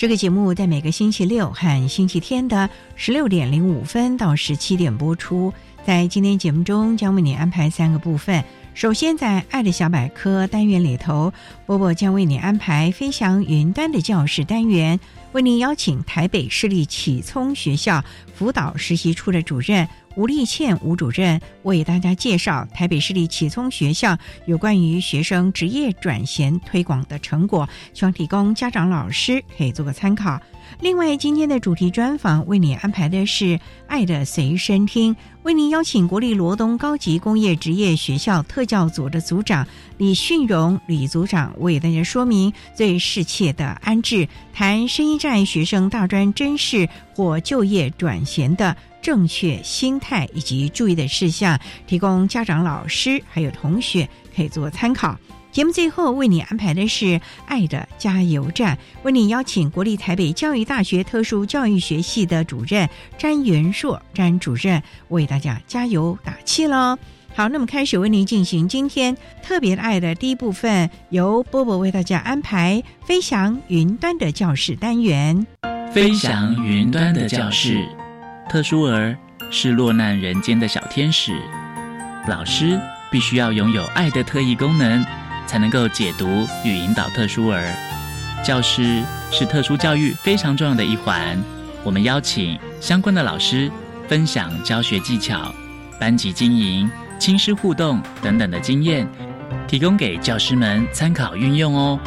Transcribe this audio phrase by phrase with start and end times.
[0.00, 5.52] 这个节目在每个星期六和星期天的十六点零五分到十七点播出。
[5.84, 8.42] 在今天节目中，将为你安排三个部分。
[8.72, 11.34] 首先，在“爱的小百科”单元里头，
[11.66, 14.98] 波波将为你安排“飞翔云端”的教室单元，
[15.32, 19.88] 为您邀请台北市立启聪学校辅导实习处的主任。
[20.16, 30.40] 吴立倩吴主任为大家介绍台北市立启聪学校有关于学生职业转型推广的成果，希望提供家长、老师可以做个参考。
[30.80, 33.44] 另外，今天的主题专访为你安排的是
[33.86, 35.14] 《爱的随身听》，
[35.44, 48.74] 为您邀请国立罗东高级工业职业学校特教组的组长李训荣李组长为大家说明最适切的安置，谈声音障碍学生大专真试或就业转型的。
[49.02, 55.18] 正确心态以及注意的事项，提供家长、老师还有同学可以做参考。
[55.50, 62.86] 节目最后为你安排的是“爱的加油站”，为你邀请国立台北教育大学特殊教育学系的主任
[63.16, 66.98] 詹元硕詹主任为大家加油打气喽。
[67.34, 75.46] 好，那么开始为您进行今天特别爱的第一部分，由波波为大家安排“飞翔云端的教室”单元
[75.94, 77.82] ，“飞翔云端的教室”。
[78.50, 79.16] 特殊儿
[79.50, 81.40] 是落难人间的小天使，
[82.28, 82.78] 老师
[83.10, 85.04] 必须要拥有爱的特异功能，
[85.46, 87.72] 才能够解读与引导特殊儿。
[88.44, 91.38] 教师是特殊教育非常重要的一环，
[91.84, 93.70] 我们邀请相关的老师
[94.08, 95.54] 分享教学技巧、
[95.98, 99.06] 班级经营、亲师互动等等的经验，
[99.68, 102.00] 提供给教师们参考运用哦。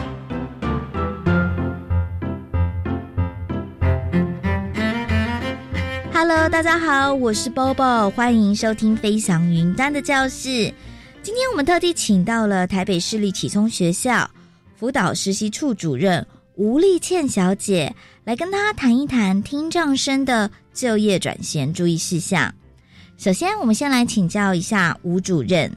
[6.11, 10.49] Hello，大家好，我是 Bobo，欢迎收听《飞翔云端的教室》。
[11.21, 14.27] 今天我们特地请到了台北市立启聪学校
[14.75, 16.25] 辅导实习处主任
[16.55, 22.51] 吴丽倩小姐，来跟她谈一谈听障生的就业转型注意事项。
[23.17, 25.71] 首先，我们先来请教一下吴主任，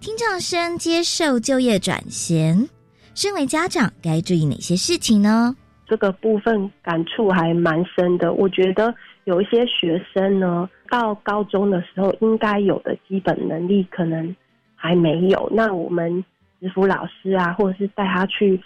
[0.00, 2.68] 听障生接受就业转型，
[3.14, 5.56] 身为家长该注意哪些事情呢？
[5.86, 8.94] 这个部分感触还蛮深的，我觉得。
[9.24, 14.34] 有一些学生呢，到高中的时候应该有的基本能力可能
[14.74, 15.48] 还没有。
[15.54, 16.24] 那我们
[16.58, 18.60] 师辅老师啊，或者是带他去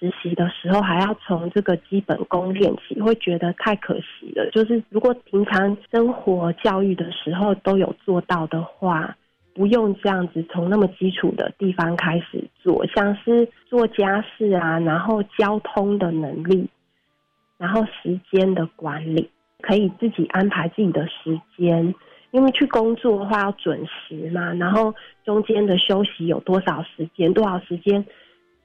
[0.00, 4.50] 实习的时候，还要从这个基本功练起，会觉得太可惜了。
[4.50, 9.14] 就是如果平常生活教育的时候都有做到的话，
[9.52, 16.66] 不用这样子从那么基础的地方开始做，像是做家事啊，然后交通的能力，
[17.58, 19.30] 然后时间的管理。
[19.62, 21.94] 可以自己安排自己的时间，
[22.30, 28.02] 因为去工作的话要准时嘛，然后中间的休息有多少时间，多少时间，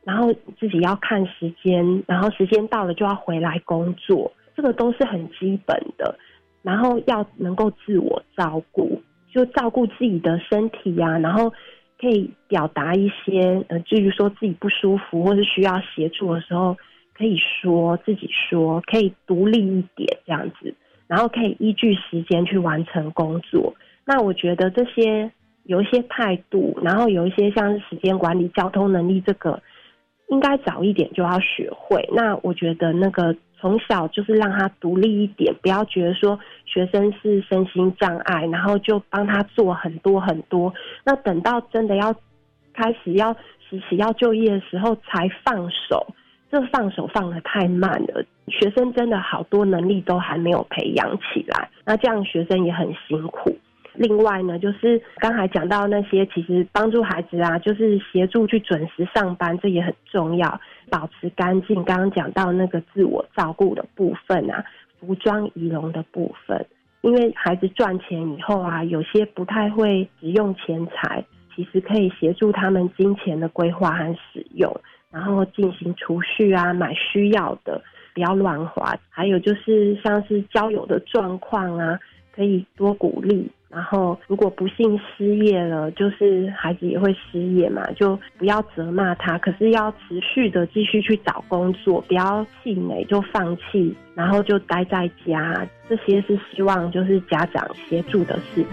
[0.05, 6.17] 然后自己要看时间，然后时间到了就要回来工作，这个都是很基本的。
[6.61, 11.51] 然后要能够自我照顾，就照顾自己的身体呀，然后
[11.99, 16.77] 可以表达一些，呃，至于说自己不舒服或是需要协助的时候，
[17.13, 20.73] 可以说自己说，可以独立一点这样子。
[21.07, 23.75] 然后可以依据时间去完成工作。
[24.05, 25.31] 那我觉得这些
[25.65, 29.61] 有一些态度，然后有一些像是时间管理、交通能力，这个
[30.27, 32.07] 应该早一点就要学会。
[32.13, 40.73] 那我觉得那个从小就是让他独立一点，不要觉得说学生是身心障碍，然后就帮他做很多很多。
[41.03, 42.13] 那等到真的要
[42.73, 43.33] 开始要
[43.69, 46.05] 实习要就业的时候才放手，
[46.51, 48.23] 这放手放的太慢了。
[48.47, 53.57] 学生真的好多能力都还没有培养起来，那这样学生也很辛苦。
[53.97, 60.59] 另外呢，就是刚才讲到那些，其实帮助孩子啊，就是协助去准时上班，这也很重要。
[60.89, 64.63] 保持干净，刚刚讲到那个自我照顾的部分啊，
[64.99, 66.65] 服装仪容的部分，
[67.01, 71.25] 因为孩子赚钱以后啊，有些不太会使用钱财，
[71.55, 74.71] 其实可以协助他们金钱的规划和使用，
[75.09, 77.81] 然后进行储蓄啊，买需要的，
[78.13, 78.93] 不要乱花。
[79.09, 81.99] 还有就是像是交友的状况啊，
[82.31, 83.49] 可以多鼓励。
[83.75, 95.67] 然后，如果不幸失业了，就是孩子也会失业嘛，就不要责骂他，可是要持续的继续去找工作，不要气馁就放弃，然后就待在家。
[95.89, 98.67] 这些是希望就是家长协助的事情。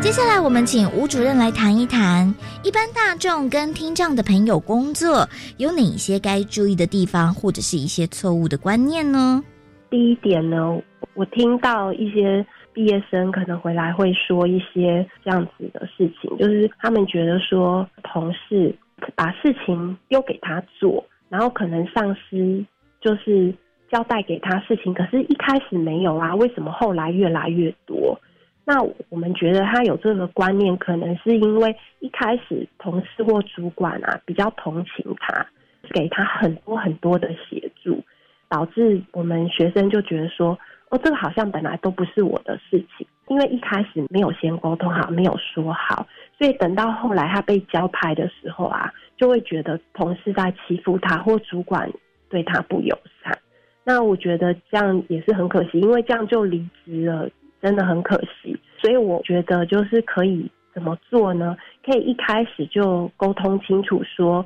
[0.00, 2.34] 接下来，我们请吴主任来谈一谈，
[2.64, 5.24] 一般大众跟听障的朋友工作
[5.58, 9.40] 有哪些该注意的地方，或者是一些错误的观念呢？
[9.88, 10.76] 第一点呢，
[11.14, 12.44] 我听到一些。
[12.78, 18.72] 毕业生可能回来会说一些这样子的事情，就是他们觉得说同事
[19.16, 22.64] 把事情丢给他做，然后可能上司
[23.00, 23.52] 就是
[23.90, 28.16] 交代给他事情，可是一开始没有啊，为什么后来越来越多？
[28.64, 35.44] 那我们觉得他有这个观念，可能是因为一开始同事或主管啊比较同情他，
[35.90, 38.00] 给他很多很多的协助，
[38.48, 40.56] 导致我们学生就觉得说。
[40.90, 46.06] 哦，这个好像本来都不是我的事情，因为一开始没有先沟通好，没有说好，
[46.38, 51.90] 所以等到后来他被交派的时候啊，就会觉得同事在欺负他，或主管
[52.30, 53.38] 对他不友善。
[53.84, 57.28] 那我觉得这样也是很可惜，因为这样就离职了，
[57.60, 58.58] 真的很可惜。
[58.80, 61.56] 所以我觉得就是可以怎么做呢？
[61.84, 64.44] 可以一开始就沟通清楚，说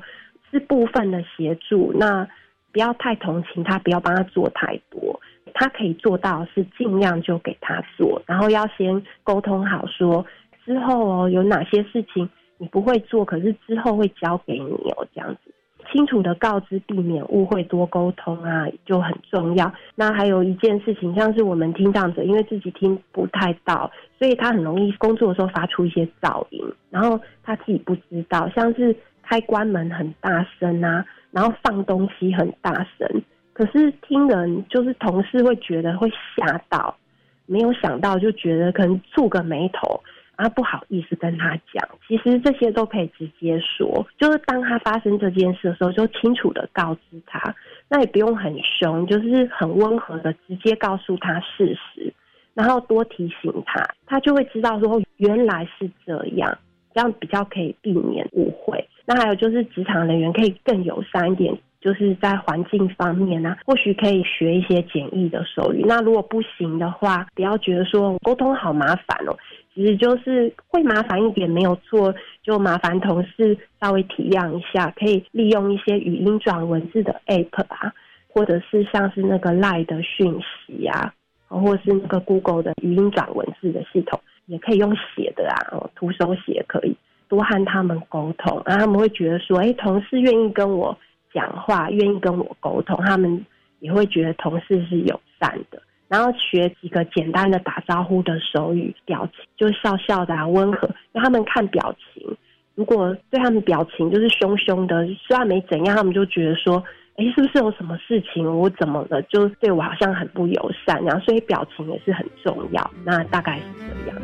[0.51, 2.27] 是部分的协助，那
[2.71, 5.19] 不要太同情他，不要帮他做太多。
[5.63, 10.25] 他可以做到是尽量就给他做，然后要先沟通好，说
[10.65, 15.53] 之后哦有哪些事情你不会做，可是之后会交给你哦，这样子
[15.89, 19.71] 清楚的告知，避免误会，多沟通啊就很重要。
[19.95, 23.89] 那还有一件事情，像是我们听障者，因为自己听不太到，
[24.19, 33.21] 所以他很容易工作的时候发出一些噪音，然后他自己不知道，像是开关门很大声啊，然后放东西很大声。
[33.53, 36.97] 可是听人就是同事会觉得会吓到，
[37.45, 40.01] 没有想到就觉得可能蹙个眉头
[40.35, 41.87] 啊，不好意思跟他讲。
[42.07, 47.55] 其实这些都可以直接说，就是当他发生这件事的时候，就清楚的告知他，
[47.87, 52.11] 那也不用很凶，就是很温和的直接告诉他事实，
[52.55, 56.57] 然后多提醒他，他就会知道说原来是这样，
[56.93, 58.89] 这样比较可以避免误会。
[59.05, 61.55] 那还有就是职场人员可以更友善一点。
[61.83, 65.83] 就是在环境方面呢，或许可以学一些简易的手语。
[65.85, 69.35] 那如果不行的话，不要觉得说沟通好麻烦哦，
[69.75, 77.91] 其实就是会麻烦一点没有错，就麻烦同事稍微体谅一下，可以利用一些语音转文字的 app 啊，
[78.29, 81.13] 或者是像是那个 Line 的讯息啊，
[81.49, 86.95] 或者是那个 Google 的语音转文字的系统，也可以用写的啊，哦徒手写可以，
[87.27, 90.97] 多和他们沟通，然后他们会觉得说，哎，同事愿意跟我。
[91.33, 93.45] 讲话愿意跟我沟通，他们
[93.79, 95.81] 也会觉得同事是友善的。
[96.07, 102.37] 然后学几个简单的打招呼的手语表情，就笑笑的、啊温和，让他们看表情。
[102.75, 106.83] 如果对他们表情就是凶凶的，虽然没怎样，他们就觉得说
[107.17, 108.45] ：“哎，是不是有什么事情？
[108.45, 109.21] 我怎么了？
[109.23, 112.91] 就对我好像很不友善。”然后，所以表情也是很重要。
[113.03, 113.63] 那大概是
[114.05, 114.21] 这样。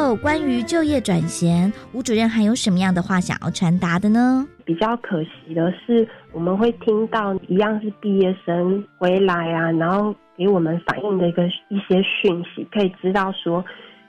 [0.00, 4.46] 后，关于就业转衔，吴主任还有什么样的话想要传达的呢？
[4.64, 13.62] 比较可惜的是，我们会听到一样是毕业生回来啊，然后给我们反映的一个一些讯息，可以知道说，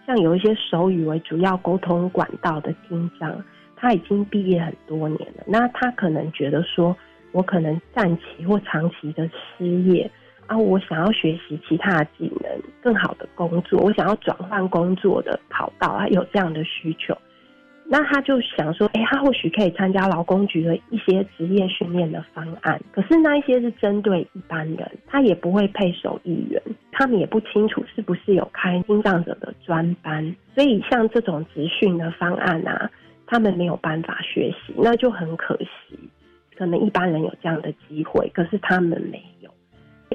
[0.08, 3.44] 像有一些手语为主要沟通管道的听障，
[3.76, 6.96] 他已经毕业很多年了，那他可能觉得说，
[7.34, 10.10] 我可能暂期或长期的失业。
[10.52, 17.18] 啊，我想要学习其他的技能，更好的工作，我想要转换工作的跑道，他有这样的需求，
[17.86, 22.78] 那他就想说，哎，他或许可以参加劳工局的一些职业训练的方案。
[22.92, 32.92] 可是那一些是针对一般人，他也不会配手艺员，他们也不清楚是不是有开心脏者的专班，所以像这种职训的方案啊，
[33.26, 35.98] 他们没有办法学习，那就很可惜。
[36.58, 39.24] 可能一般人有这样的机会，可是他们没。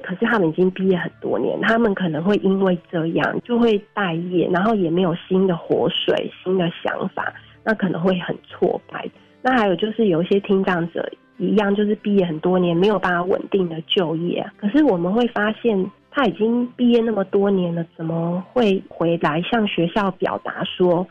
[0.03, 7.33] 可是他们已经毕业很多年，他们可能会因为这样就会待业，然后也没有新的活水、新的想法，
[7.65, 9.09] 那可能会很挫败。
[9.43, 14.45] 那还有就是有一些听障者一样，就是毕业很多年没有办法稳定的就业。
[14.57, 21.07] 可是我们会发现，他已经毕业那么多年了，怎么会回来向学校表达说，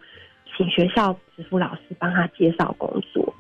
[0.56, 3.34] 请学校职辅老师帮他介绍工作？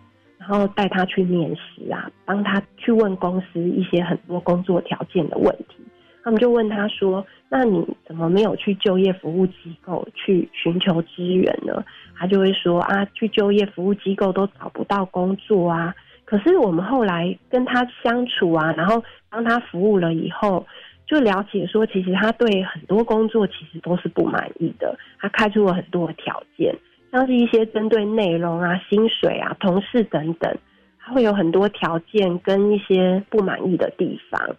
[0.48, 5.78] 然后带他去面试啊，帮他去问公司一些很多工作条件的问题。
[6.24, 11.84] 他们就问他说：“那你怎么没有去就业服务机构去寻求支援呢？”
[12.18, 15.94] 他就会说：“啊，去就业服务机构都找不到工作啊。”
[16.26, 20.66] 可是我们后来跟他相处啊，然后帮他服务了以后，
[21.08, 24.98] 就了解说，其实他对很多工作其实都是不满意的。
[25.20, 26.76] 他开出了很多的条件。
[27.12, 30.54] 像是一些针对内容啊、薪水啊、同事等等，
[31.00, 34.56] 他会有很多条件跟一些不满意的地方。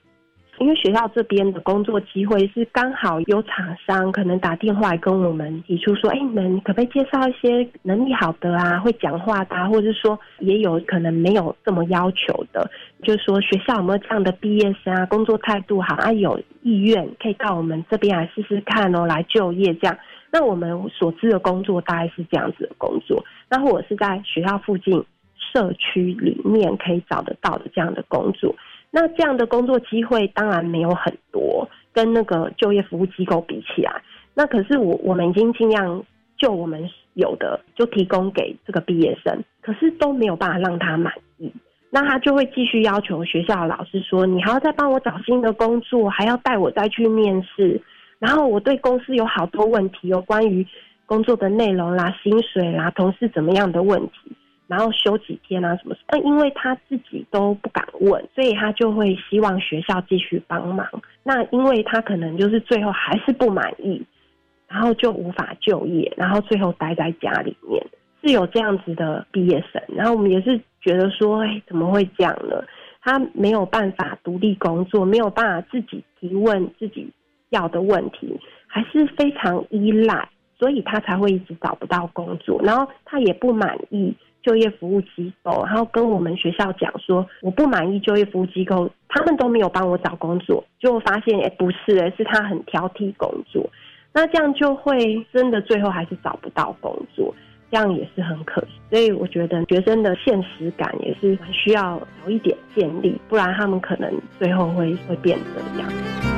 [0.58, 12.70] 因为学校这边的工作机会是刚好有厂商可能打电话来跟我们提出说：“哎，你们可不可以介绍一些能力好的啊、会讲话的啊，或者是说也有可能没有这么要求的，
[13.02, 19.94] 就是说学校有没有这样的毕业生啊，工作态度好啊，有意愿可以到我们这边来试试看哦，来就业这样。”
[20.38, 25.02] 那我们所知的工作大概是这样子的工作，那或者是在学校附近
[25.34, 28.54] 社区里面可以找得到的这样的工作。
[28.90, 34.02] 那这样的工作机会当然没有很多，跟那个就业服务机构比起来，
[34.34, 36.04] 那可是我我们已经尽量
[36.36, 41.50] 就我们有的就提供给这个毕业生，可是都没有办法让他满意，
[41.88, 47.80] 那他就会继续要求学校老师说，你还要再帮我找新的工作，还要带我再去面试。
[48.18, 50.66] 然后我对公司有好多问题，有关于
[51.04, 54.32] 工作的内容啦、薪水啦、同事怎么样的问题，
[54.66, 55.94] 然后休几天啊什么？
[56.06, 60.88] 但因为他自己都不敢问，所以他就会希望学校继续帮忙。
[61.22, 64.02] 那因为他可能就是最后还是不满意，
[64.66, 67.86] 然后就无法就业，然后最后待在家里面，
[68.22, 69.82] 是有这样子的毕业生。
[69.94, 72.64] 然后我们也是觉得说，哎，怎么会这样呢？
[73.02, 77.08] 他没有办法独立工作，没有办法自己提问自己。
[77.50, 82.60] 要的问题还是非常依赖，所以他才会一直找不到工作。
[82.62, 90.64] 然后他也不满意就业服务机构，然后跟我们学校讲说，我不满意就业服务机构，他们都没有帮我找工作。
[90.78, 93.68] 就发现，哎，不是，哎，是他很挑剔工作。
[94.12, 97.34] 那这样就会真的最后还是找不到工作，
[97.70, 98.68] 这样也是很可惜。
[98.88, 106.35] 所以我觉得学生的现实感也是需要有一点建立，不然他们可能最后会会变这样。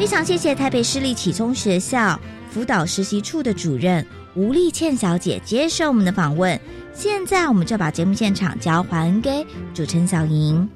[0.00, 4.02] 非常谢谢台北市立启聪学校辅导实习处的主任
[4.34, 6.58] 吴丽倩小姐接受我们的访问。
[6.94, 10.66] 现在，我们就把节目现场交还给主持人小莹。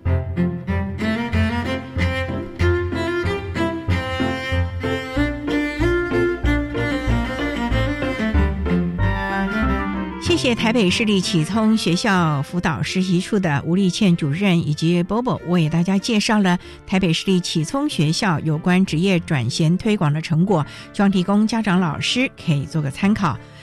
[10.34, 23.38] 谢谢台北市立启聪学校辅导实习处的吴丽倩主任以及 Bobo 为大家介绍了台北市立启聪学校有关职业转型推广的成果，希望提供家长老师可以做个参考。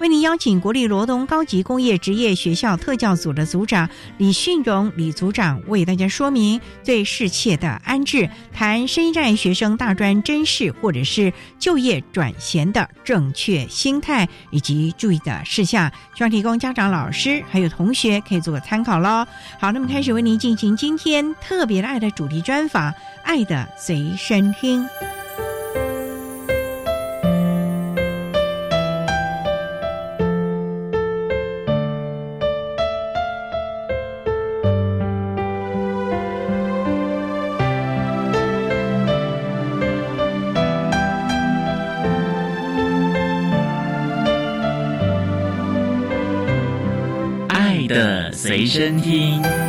[0.00, 19.24] 为您邀请国立罗东高级工业职业学校特教组的组长李训荣李组长为大家说明最适切的安置，谈声音障碍学生大专真试或者是就业转衔的正确心态以及注意的事项，希望提供家长、老师还有同学可以做个参考喽。
[19.60, 22.90] 好，那么开始为您进行今天特别的爱的主题专访，
[23.22, 24.82] 《爱的随身听》。
[48.64, 49.63] 随身听。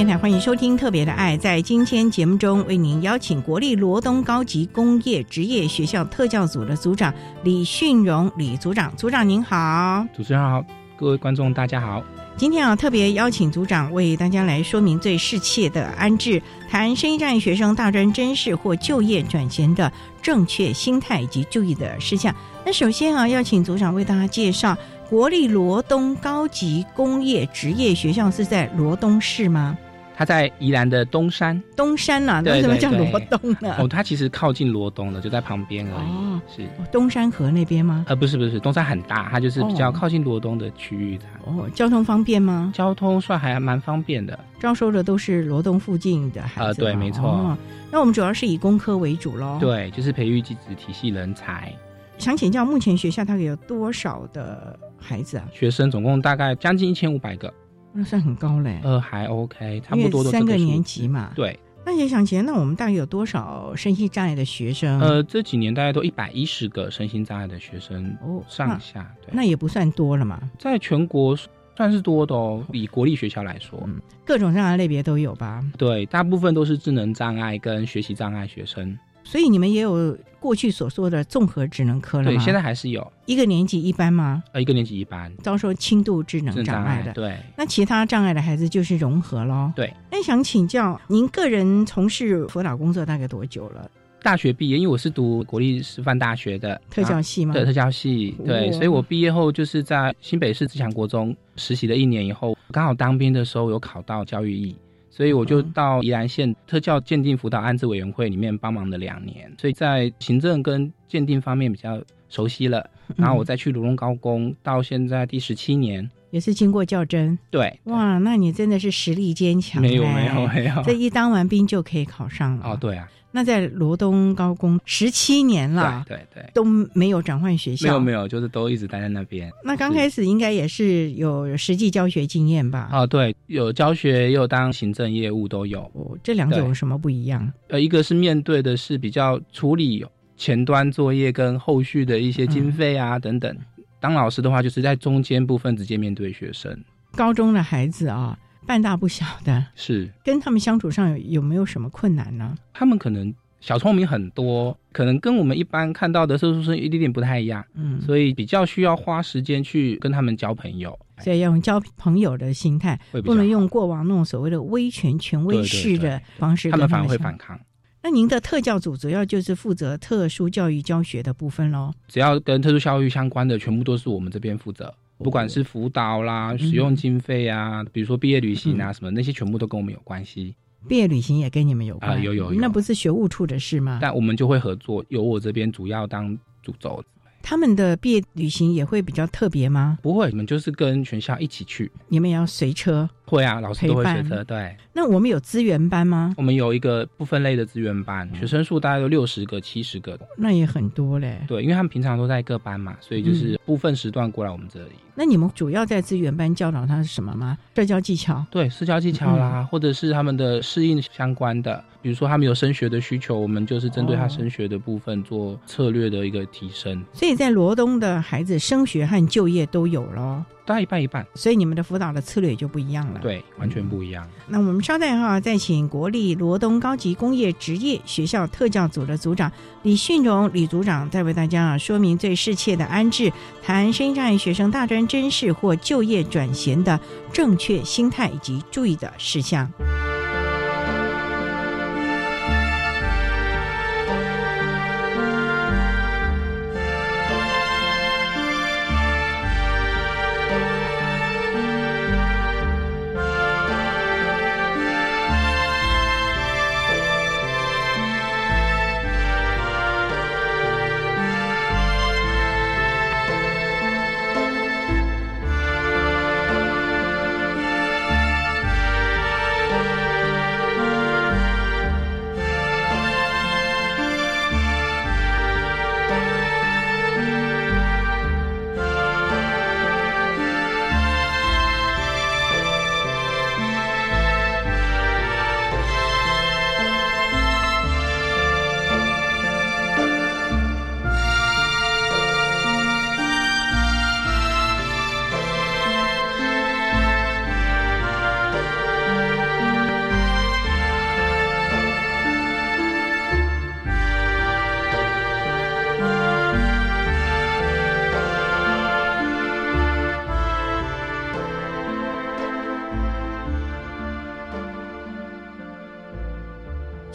[0.00, 1.36] 电台欢迎收听《特别的爱》。
[1.38, 8.90] 在今天节目中，为您邀请国立罗东高级工业职业学校特教组的组长李训荣李组长。
[8.96, 10.64] 组长您好，主持人好，
[10.96, 12.02] 各位观众大家好。
[12.34, 19.92] 今天啊，特别邀请组长为大家来说明最适切的安置，谈声音障碍学生大专真试或就业转型的
[20.22, 22.34] 正确心态以及注意的事项。
[22.64, 24.74] 那首先啊，要请组长为大家介绍
[25.10, 29.76] 国立罗东高级工业职业学校是在罗东市吗？
[30.20, 33.74] 它在宜兰的东山，东山呐、对为什么叫罗东呢？
[33.78, 36.08] 哦，它其实靠近罗东的，就在旁边而已。
[36.08, 38.04] 哦是，东山河那边吗？
[38.06, 42.70] 呃，不是不是，东山很大，它就是比较哦靠近罗东的区域它哦，交通方便吗？
[42.76, 44.38] 交通算还蛮方便的。
[44.58, 47.56] 招收的都是罗东附近的孩子吗、呃对没错哦
[47.90, 51.72] 那我们主要是以工科为主喽。，对，就是培育技职体系人才。
[52.18, 55.48] 想请教，目前学校大概有多少的孩子啊？
[55.50, 57.50] 学生总共大概将近一千五百个，
[57.92, 61.32] 那算很高嘞，呃，还 OK，差不多都三个年级嘛。
[61.34, 65.00] 对，那也想请问，那我们大概有多少身心障碍的学生？
[65.00, 69.12] 呃，这几年大概都一百一十个身心障碍的学生哦，上下。
[69.22, 71.36] 对，那也不算多了嘛，在全国
[71.76, 73.78] 算是多的哦，以国立学校来说。
[73.86, 75.60] 嗯各种障碍类别都有吧？
[75.76, 78.96] 对，大部分都是智能障碍跟学习障碍学生。
[79.30, 82.30] 所以你们也有过去所说的综合智能科了吗？
[82.30, 84.42] 对，现在还是有，一个年级一班吗？
[84.50, 89.72] 呃，一个年级一班遭受轻度智能障障碍的，对，那其他障碍的孩子就是融合喽。
[89.76, 93.88] 对，那想请教您个人从事辅导工作大概多久了？
[94.20, 97.54] 大学毕业，因为我是读国立师范大学的特教系吗？
[97.54, 104.74] 对特教系，对，哦所以我毕业后就是在新北市自强国中实习了一年以后，刚好当兵的时候有考到教育役。
[105.20, 112.88] 所以我就嗯到宜兰县特教鉴定辅导安置委员会里面帮忙了两年，所以在行政跟鉴定方面比较熟悉了。
[113.18, 116.10] 然后我再去卢龙高工，到现在第十七年。
[116.30, 117.38] 也是经过较真。
[117.50, 119.82] 对，哇，那你真的是实力坚强。
[119.82, 120.46] 没有没有。
[120.46, 120.82] 没有。
[120.84, 127.86] 这一当完兵就可以考上了哦，对啊，那在罗东高工十七年了，对对对，都没有转换学校。
[127.86, 129.50] 没有没有，就是都一直待在那边。
[129.64, 132.90] 那刚开始应该也是有实际教学经验吧？
[132.92, 135.82] 哦，对，有教学，也有当行政业务都有。
[135.94, 137.52] 哦，这两种有什么不一样？
[137.68, 140.04] 呃，一个是面对的是比较处理
[140.36, 143.56] 前端作业跟后续的一些经费啊、等等。
[144.00, 146.76] 当老师的话，就是在中间部分直接面对学生。
[147.12, 152.56] 高中的孩子啊，半大不小的，是，跟他们相处上有有没有什么困难呢？
[152.72, 160.98] 他们可能小聪明很多，可能跟我们一般看到的特殊生一点点不太一样，嗯，所以比较需要花时间去跟他们交朋友。
[161.22, 167.60] 所以要用交朋友的心态，不能用过往那种所谓的威权、权威式的方式跟他们反而会反抗。
[168.02, 171.92] 那您的特教组主要就是负责特殊教育教学的部分喽。
[172.08, 174.94] 只要跟特殊教育相关的，全部都是我们这边负责。
[175.22, 180.54] 不管是辅导啦、使用经费啊，比如说毕业旅行啊什么，那些全部都跟我们有关系。
[180.88, 183.98] 毕业旅行也跟你们有关，啊有有有那不是学务处的事吗？
[184.00, 187.04] 但我们就会合作，由我这边主要当主轴。
[187.42, 189.98] 他们的毕业旅行也会比较特别吗？
[190.02, 191.90] 不会，你们就是跟全校一起去。
[192.08, 193.08] 你们也要随车？
[193.24, 194.44] 会啊，老师都会随车。
[194.44, 196.34] 对，那我们有资源班吗？
[196.36, 200.18] 我们有一个不分类的资源班，学生数大概有六十个、七十个。
[200.36, 201.40] 那也很多嘞。
[201.48, 204.92] 对，因为他们平常都在各班嘛，所以就是部分时段过来我们这里。
[205.20, 207.58] 那你们主要在资源班教导他是什么吗？
[207.76, 208.42] 社交技巧。
[208.50, 221.26] 对，社交技巧啦，或者是他们的适应相关的，比如说他们有升学的需求，我们就是针对他升学的部分做策略的一个提升，所以在罗东的孩子升学和就业都有咯，大概一半一半。
[221.34, 223.20] 所以你们的辅导的策略也就不一样了。。
[223.20, 224.26] 对，完全不一样。
[224.46, 229.50] 那我们稍待哈，再请国立罗东高级工业职业学校特教组的组长
[229.82, 236.98] 李训荣李组长，再为大家啊说明最适切的安置，谈身心障碍学生大专真试或就业转型的
[237.32, 239.70] 正确心态以及注意的事项。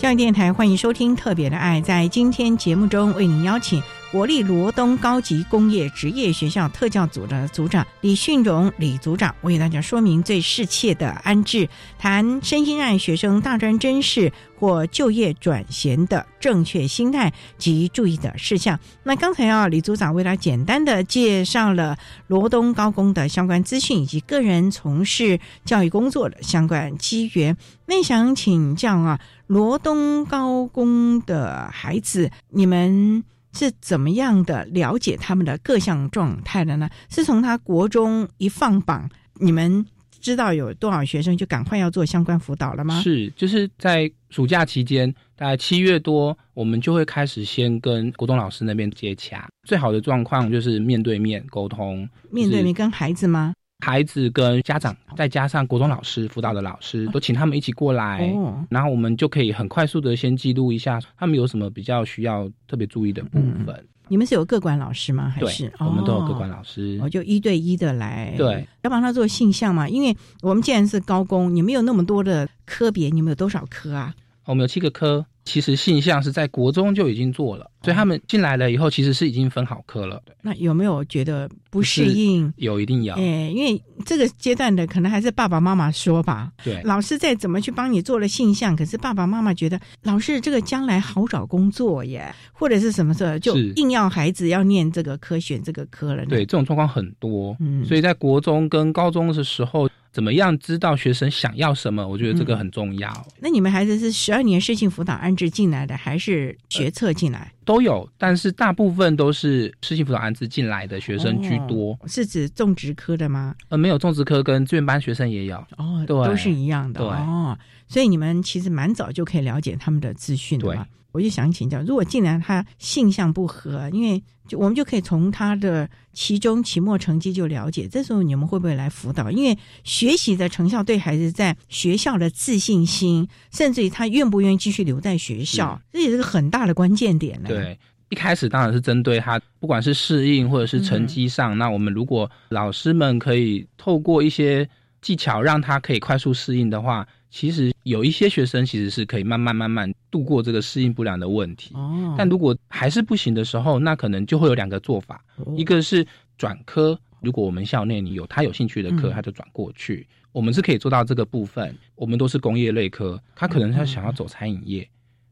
[0.06, 1.82] 教育电台欢迎收听《特别的爱》。
[1.84, 3.82] 在今天节目中，为您邀请
[4.15, 11.67] 国立罗东高级工业职业学校特教组的组长李训荣李组长，为大家说明最适切的安置，
[11.99, 18.80] 谈身心障碍学生大专真试或就业转衔的正确心态及注意的事项。
[19.04, 21.97] 那刚才啊，李组长为他简单的介绍了
[22.28, 27.58] 罗东高工的相关资讯以及个人从事教育工作的相关机缘。
[27.86, 33.21] 那想请教啊，罗东高工的孩子，你们
[33.56, 36.89] 是怎么样的了解他们的各项状态的呢？
[37.10, 39.86] 是从他国中一放榜，你们
[40.20, 43.00] 知道有多少学生就赶快要做相关辅导了吗？
[43.02, 49.48] 是，就是在暑假期间，大概七月多，我们就会开始先跟国中老师那边接洽。
[49.68, 53.54] 最好的状况就是面对面沟通，面对面跟孩子吗？
[53.86, 58.34] 孩子跟家长，再加上国中老师、辅导的老师，都请他们一起过来，
[58.67, 63.88] 然后我们就可以很快速的先记录一下他们有什么比较需要特别注意的部分。
[64.08, 65.30] 你们是有各管老师吗？
[65.30, 67.00] 还是我们都有各管老师？
[67.00, 69.88] 我就一对一的来，对，要帮他做性向嘛。
[69.88, 74.12] 因为我们既然是高工，你们有那么多的科别，你们有多少科啊？
[74.45, 75.25] 我们有七个科。
[75.47, 80.19] 其实性向是在国中就已经做了，所以他们进来了以后，其实是已经分好科了。
[80.41, 82.51] 那有没有觉得不适应？
[82.58, 83.13] 有，一定有。
[83.13, 86.51] 哎，因为这个阶段的可能还是爸爸妈妈说吧。
[86.63, 96.25] 对，老师再怎么去帮你做了性向，可是爸爸妈妈觉得老师这个将来好找工作耶，或者是什么时候，就硬要孩子要念这个科，选这个科了。
[96.25, 97.55] 对，这种状况很多。
[97.60, 99.88] 嗯，所以在国中跟高中的时候。
[100.15, 102.08] 怎么样知道学生想要什么？
[102.08, 103.28] 我觉得这个很重要。
[103.41, 107.51] 那你们孩子是十二年适性辅导安置进来的，还是学测进来？
[107.65, 111.99] 都有，但是大部分都是适性辅导安置进来的学生居多。
[112.08, 113.54] 是指种植科的吗？
[113.67, 115.58] 呃，没有，种植科跟志愿班学生也有。
[115.75, 117.01] 哦，对，都是一样的。
[117.01, 117.58] 对哦，
[117.89, 120.88] 所以你们其实蛮早就可以了解他们的资讯了嘛。
[121.15, 127.88] 我就想请教，如果进来他性向不合，因为就我们就可以从他的期中、期末成绩就了解。
[127.88, 129.32] 这时候你们会不会来辅导？
[129.32, 137.47] 因为学习的成效对孩子在学校的自信心，甚至于他愿不愿意继续留在学校，这也是个很大的关键点呢。
[137.47, 144.67] 对，一开始当然是针对他，不管是适应或者是成绩上，那我们如果老师们可以透过一些
[145.01, 147.08] 技巧让他可以快速适应的话。
[147.36, 151.76] 其实有一些学生其实是可以慢慢慢慢度过这个适应不良的问题。
[151.76, 155.21] 哦，但如果还是不行的时候，那可能就会有两个做法，
[155.58, 160.08] 一个是转科，如果我们校内你有他有兴趣的科，他就转过去。
[160.32, 161.78] 我们是可以做到这个部分。
[161.95, 164.88] 我们都是工业类科，他可能他想要走餐饮业，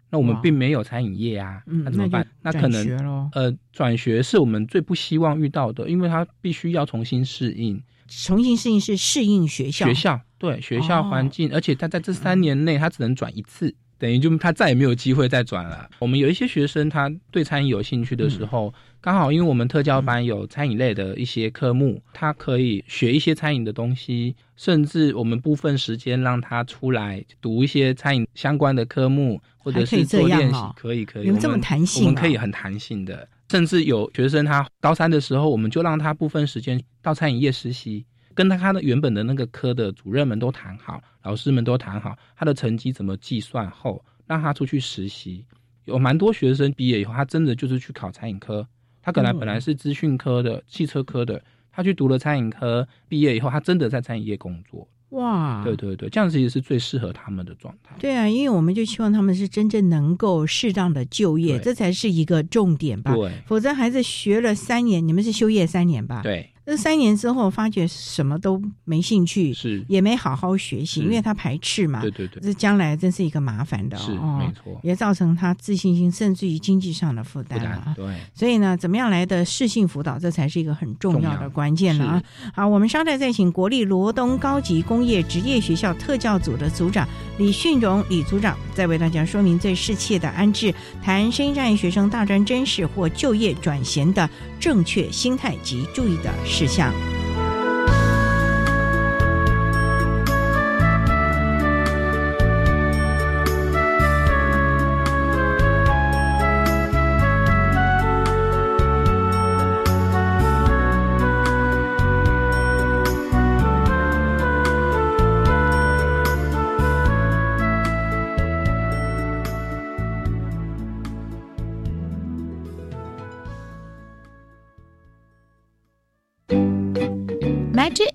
[0.09, 2.27] 那我们并没有餐饮业啊，那怎么办？
[2.41, 7.81] 那可能呃转学是我们最不希望遇到的，因为他必须要重新适应。
[8.09, 15.89] 重新适应是适应学校，学校对学校环境，而且他在这三年内他只能转一次，等于就他再也没有机会再转了。
[15.99, 33.25] 我们有一些学生他对餐饮有兴趣的时候，刚好因为我们特教班有餐饮类的一些科目，他可以学一些餐饮的东西，甚至我们部分时间让他出来读一些餐饮相关的科目，或者是做练习，可以可以，有这么弹性，我们可以很弹性的。
[33.49, 38.03] 甚至有学生，他高三的时候，我们就让他部分时间到餐饮业实习，
[38.35, 45.45] 跟他他的原本的那个科的主任们都谈好，老师们都谈好他的成绩怎么计算后，让他出去实习。
[45.85, 48.65] 有蛮多学生毕业以后，他真的就是去考餐饮科。
[49.01, 54.87] 他可能本来是资讯科的、汽车科的，他去读了餐饮科，毕业以后，他真的在餐饮业工作。
[55.09, 57.95] 哇，对对对，这样子也是最适合他们的状态。
[57.99, 63.13] 对啊，因为我们就希望他们是真正能够适当的就业，这才是一个重点吧。
[63.13, 66.21] 对，否则孩子学了三年，你们是休业三年吧？
[66.23, 66.49] 对。
[66.65, 72.01] 那三年之后，发觉什么都没兴趣，是也没好好学习，因为他排斥嘛。
[72.01, 77.93] 对对对，这将来真是一个麻烦的，是没错，也造成他自信心甚至于经济上的负担了。
[77.95, 82.23] 对，所以呢，怎么样来的适性辅导，这才是一个很重要的关键了啊！
[82.53, 96.93] 好，我们稍待再请国立罗东高级工业职业学校特教组的组长李训荣李组长，再为大家说明最适切的安置，谈声音障碍学生大专真试或就业转衔的正确心态及注意的事项。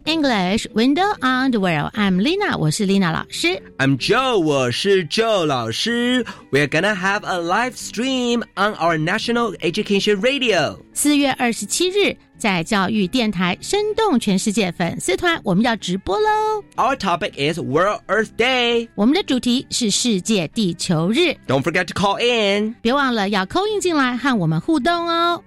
[0.08, 1.92] English Window on the World.
[1.94, 3.62] I'm Lina，我是 Lina 老师。
[3.78, 6.26] I'm Joe，我是 Joe 老师。
[6.52, 10.78] We're gonna have a live stream on our national education radio.
[10.94, 16.64] 四月二十七日，在教育电台生动全世界粉丝团，我们要直播喽。
[16.76, 18.90] Our topic is World Earth Day.
[18.96, 22.76] 我们的主题是世界地球日， Don't forget to call in.
[22.82, 25.44] 别忘了要扣印进来和我们互动哦。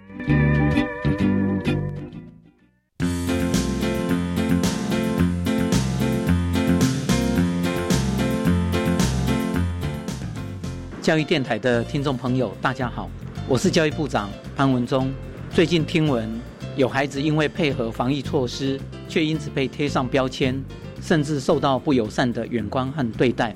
[11.01, 13.09] 教育电台的听众朋友，大家好，
[13.47, 15.11] 我是教育部长潘文忠。
[15.49, 16.29] 最近听闻
[16.75, 20.63] 有孩子因为配合防疫措施，却因此被贴上标签，
[21.01, 23.55] 甚至受到不友善的眼光和对待，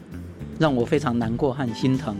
[0.58, 2.18] 让我非常难过和心疼。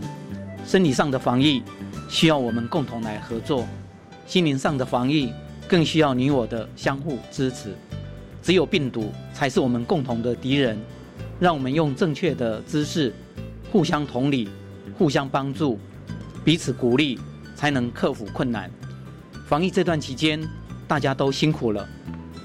[0.64, 1.60] 生理上的防疫
[2.08, 3.66] 需要我们共同来合作，
[4.28, 5.32] 心灵上的防疫
[5.66, 7.74] 更需要你我的相互支持。
[8.40, 10.78] 只有病毒才是我们共同的敌人，
[11.40, 13.12] 让我们用正确的姿势，
[13.72, 14.48] 互相同理。
[14.96, 15.78] 互相帮助，
[16.44, 17.18] 彼此鼓励，
[17.54, 18.70] 才能克服困难。
[19.46, 20.40] 防疫这段期间，
[20.88, 21.88] 大家都辛苦了，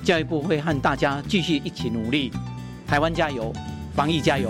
[0.04, 2.32] 教育部会和大家继续一起努力。
[2.88, 3.54] 台湾加油，
[3.94, 4.50] 防疫加油！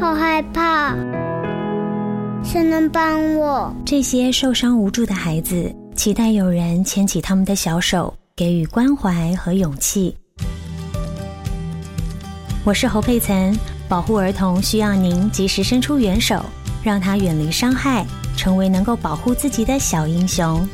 [0.00, 0.94] 好害怕，
[2.42, 3.74] 谁能帮我？
[3.84, 5.74] 这些受伤无助的孩子。
[5.94, 10.14] 期待有人牵起他们的小手，给予关怀和勇气。
[12.64, 13.56] 我是侯佩岑，
[13.88, 16.44] 保护儿童需要您及时伸出援手，
[16.82, 18.04] 让他远离伤害，
[18.36, 20.66] 成为能够保护自己的小英雄。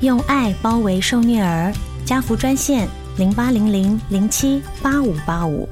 [0.00, 1.72] 用爱包围受虐儿，
[2.04, 2.86] 家福专线
[3.16, 5.66] 零八零零零七八五八五。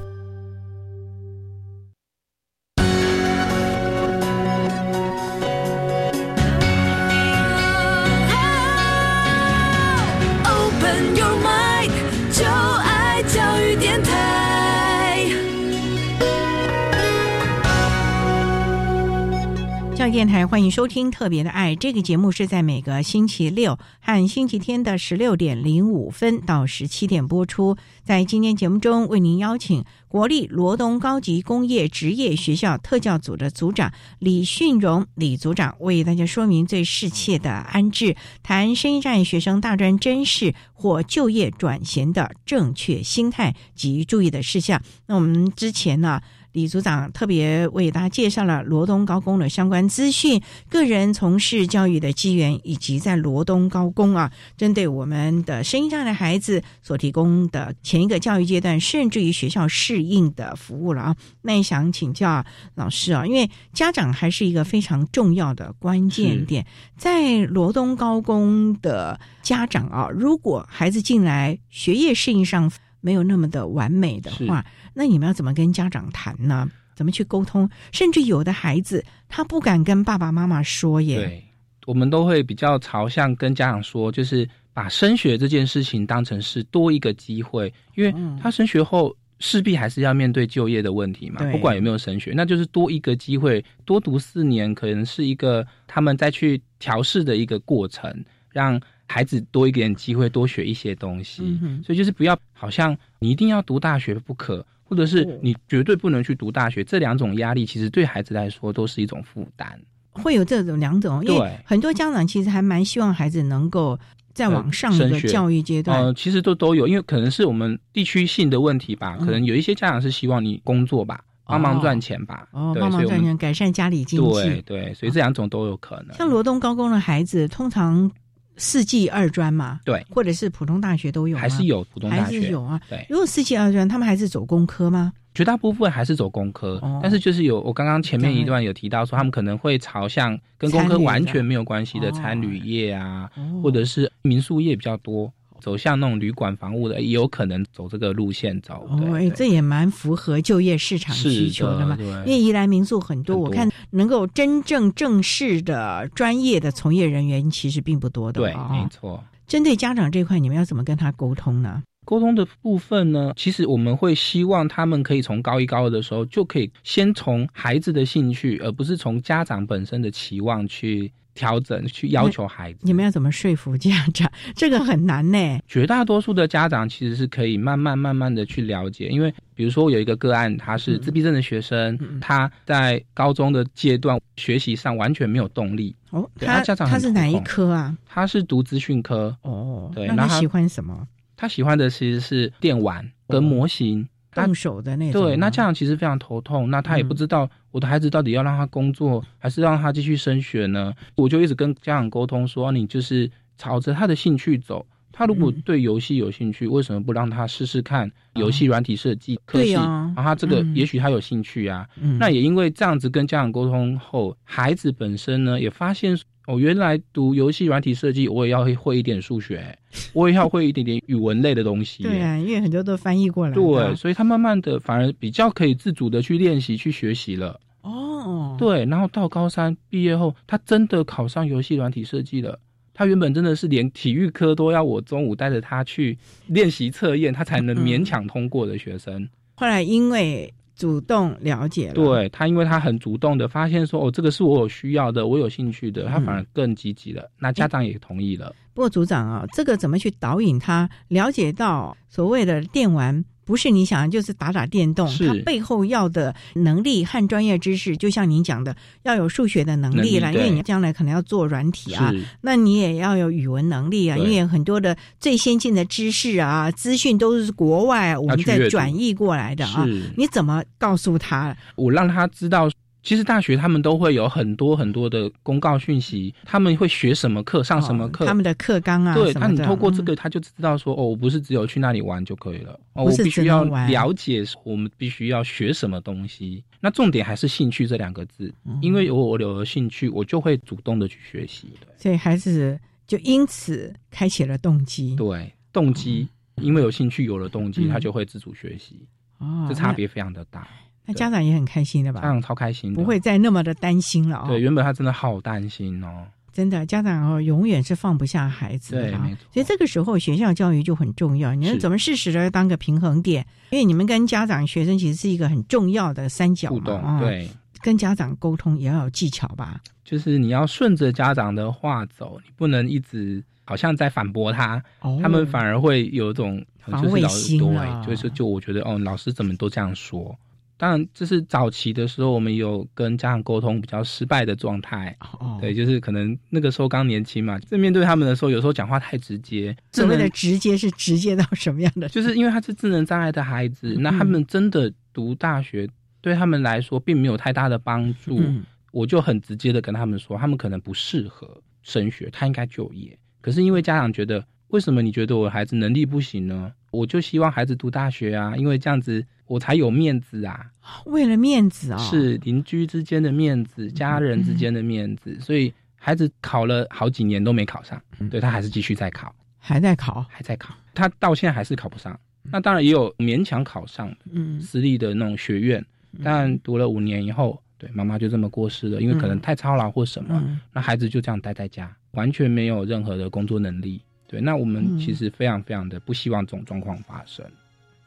[20.05, 27.75] 教电台欢迎收听《特别的爱》这个节目，是在每个星期六和星期天的十六点零五分到十七点播出。
[28.03, 44.79] 在今天节目中，为您邀请国立罗东高级工业职业学校特教组的组长李训荣李组长，为大家说明最适切的安置，谈生一站学生大专真试或就业转衔的正确心态及注意的事项。
[45.07, 46.21] 那我们之前呢？
[46.55, 61.15] 李组长特别为大家介绍了罗东高工的相关资讯、个人从事教育的机缘，以及在罗东高工啊，针对我们的声音障碍的孩子所提供的前一个教育阶段，甚至于学校适应的服务了啊。
[61.41, 66.65] 那也想请教老师啊，因为家长还是一个非常重要的关键点，
[66.97, 74.65] 在罗东高工的家长啊，如果孩子进来学业适应上没有那么的完美的话，
[74.95, 76.67] 那你们要怎么跟家长谈呢？
[76.95, 77.69] 怎么去沟通？
[77.91, 81.17] 甚至有的孩子他不敢跟爸爸妈妈说耶。
[81.17, 81.43] 对，
[81.85, 98.81] 我们都会比较朝向跟家长说，就是把升学这件事情当成是多一个机会，因为他升学后势必还是要面对就业的问题嘛，不管有没有升学，那就是多一个机会，多读四年可能是一个他们再去调试的一个过程，让。
[99.07, 109.67] 孩子多一点机会，多学一些东西，嗯、所以就是不要好像你一定要读大学不可，或者是你绝对不能去读大学，这两种压力其实对孩子来说都是一种负担。
[110.11, 113.99] 会有这种两种，因为很多家长其实还蛮希望孩子能够
[114.33, 116.01] 再往上一个教育阶段。
[116.01, 121.19] 呃，其实都都有，因为可能是我们地区性的问题吧，可能有一些家长是希望你工作吧。
[121.47, 126.15] 帮忙赚钱吧，哦，帮忙赚钱，改善家里经济，对对，所以这两种都有可能。
[126.17, 128.11] 像罗东高工的孩子，通常。
[128.57, 132.79] 四技二专嘛，对，或者是普通大学都有，还是有普通大学，还是有啊。
[132.89, 135.13] 对，如果四技二专，他们还是走工科吗？
[135.33, 145.29] 绝大部分还是走工科，哦、但是就是有我刚刚前面一段有提到说，他们可能会朝向跟工科完全没有关系的餐旅业啊，哦、或者是民宿业比较多。
[145.59, 148.85] 走向那种旅馆房屋的，也有可能走这个路线走。
[148.89, 151.97] 哦，哎，这也蛮符合就业市场需求的嘛。
[151.99, 158.41] 因为宜兰民宿很多，我看能够真正正式的专业的从业人员其实并不多的。
[158.41, 159.23] 对，没错。
[159.47, 161.83] 针对家长这块，你们要怎么跟他沟通呢？
[162.05, 172.79] 沟通的部分呢，其实我们会希望他们可以从高一高二的时候就可以先从孩子的兴趣，而不是从家长本身的期望去调整、去要求孩子。
[172.83, 174.31] 你们要怎么说服家长？
[174.55, 175.59] 这个很难呢。
[175.67, 185.93] 绝大多数的家长其实是可以慢慢慢慢的去了解，因为比如说我有一个个案，他是自闭症的学生，他在高中的阶段学习上完全没有动力。
[186.11, 187.93] 哦，对他家长他是哪一科啊？
[188.05, 191.05] 他是读资讯科，哦，对那他喜欢什么？
[191.35, 194.07] 他喜欢的其实是电玩跟模型。
[194.37, 195.21] 那动手的那种。
[195.21, 200.93] 对，那家长其实非常头痛，那他也不嗯知道我的孩子到底要让他工作，还是让他继续升学呢？
[201.15, 204.85] 我就一直跟家长沟通说，你就是朝着他的兴趣走。
[205.17, 209.71] 他如果嗯对游戏有兴趣，为什么不让他试试看游戏软体设计科系？
[209.71, 211.87] 对啊然后他这个嗯也许他有兴趣啊。
[212.01, 219.77] 嗯那也因为这样子跟家长沟通后，孩子本身呢也发现，哦，原来读游戏软体设计，我也要会会一点数学，
[220.11, 222.03] 我也要会一点点语文类的东西。
[222.03, 223.61] 对啊，因为很多都翻译过来的。
[223.61, 227.57] 对，所以他慢慢的反而比较可以自主的去练习、去学习了。
[227.81, 232.59] 哦，对，然后到高三毕业后，他真的考上游戏软体设计了。
[232.95, 239.29] 他原本真的是连体育科都要我中午带着他去练习测验，他才能嗯勉强通过的学生。
[239.55, 247.29] 后来因为主动了解了，对他，因为他很主动的发现说，哦，这个是我有需要的，我有兴趣的，他反而更积极了。
[247.37, 248.55] 那家长也同意了。
[248.73, 255.27] 不过组长啊，这个怎么去导引他了解到所谓的电玩不是你想的就是打打电动，是。
[255.27, 269.85] 它背后要的能力和专业知识，就像您讲的，要有数学的能力了，力因为你将来可能要做软体啊，那你也要有语文能力啊，因为很多的最先进的知识啊、资讯都是国外我们在转译过来的啊，
[270.17, 271.55] 你怎么告诉他？
[271.75, 272.69] 我让他知道，
[273.05, 286.63] 其实大学他们都会有很多很多的公告讯息，他们会学什么课，上什么课，他们的课纲啊对，什么的他你透过这嗯个，他就知道说，哦，我不是只有去那里玩就可以了，哦，我必须要了解我们必须要学什么东西。
[286.81, 291.69] 那重点还是兴趣这两个字，嗯因为有我有了兴趣，我就会主动的去学习。
[291.97, 295.15] 所以孩子就因此开启了动机。
[295.15, 299.05] 对，动机，因为有兴趣有了动机，嗯他就会自主学习，
[299.37, 300.67] 哦这差别非常的大。
[301.05, 302.21] 那家长也很开心的吧？
[302.21, 304.45] 家长超开心的，不会再那么的担心了哦。
[304.47, 306.25] 对，原本他真的好担心哦。
[306.51, 311.53] 真的，家长哦，永远是放不下孩子的啊对所以这个时候学校教育就很重要。
[311.53, 313.45] 你要是怎么适时的当个平衡点？
[313.71, 317.49] 因为你们跟家长、学生其实是一个很重要的三角互动对，
[317.81, 319.81] 跟家长沟通也要有技巧吧？
[320.05, 330.33] 就是你要顺着家长的话走，你不能一直好像在反驳他，哦他们反而会有一种防卫心了对，就是就我觉得哦，老师怎么都这样说。
[330.77, 335.15] 当然，这是早期的时候，我们有跟家长沟通比较失败的状态。
[335.39, 339.75] 哦，对，就是可能那个时候刚年轻嘛，在面对他们的时候，有时候讲话太直接。
[339.93, 342.09] 所谓的直接是直接到什么样的？
[342.09, 345.87] 就是因为他是智能障碍的孩子，嗯那他们真的读大学
[346.21, 348.39] 对他们来说并没有太大的帮助。
[348.39, 353.19] 嗯我就很直接的跟他们说，他们可能不适合升学，他应该就业。
[353.41, 356.71] 可是因为家长觉得，为什么你觉得我孩子能力不行呢？
[356.95, 360.65] 我就希望孩子读大学啊，因为这样子我才有面子啊。
[361.05, 372.17] 为了面子啊、哦，是邻居之间的面子，家人之间的面子，所以孩子考了好几年都没考上，对他还是继续在考，还在考，还在考，他到现在还是考不上。
[372.43, 375.83] 那当然也有勉强考上的，嗯，私立的那种学院，
[376.23, 383.99] 但读了五年以后，对妈妈就这么过世了，因为可能太操劳或什么，嗯那孩子就这样待在家，完全没有任何的工作能力。
[384.27, 387.45] 对，那我们嗯其实非常非常的不希望这种状况发生。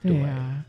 [0.02, 0.64] 对啊。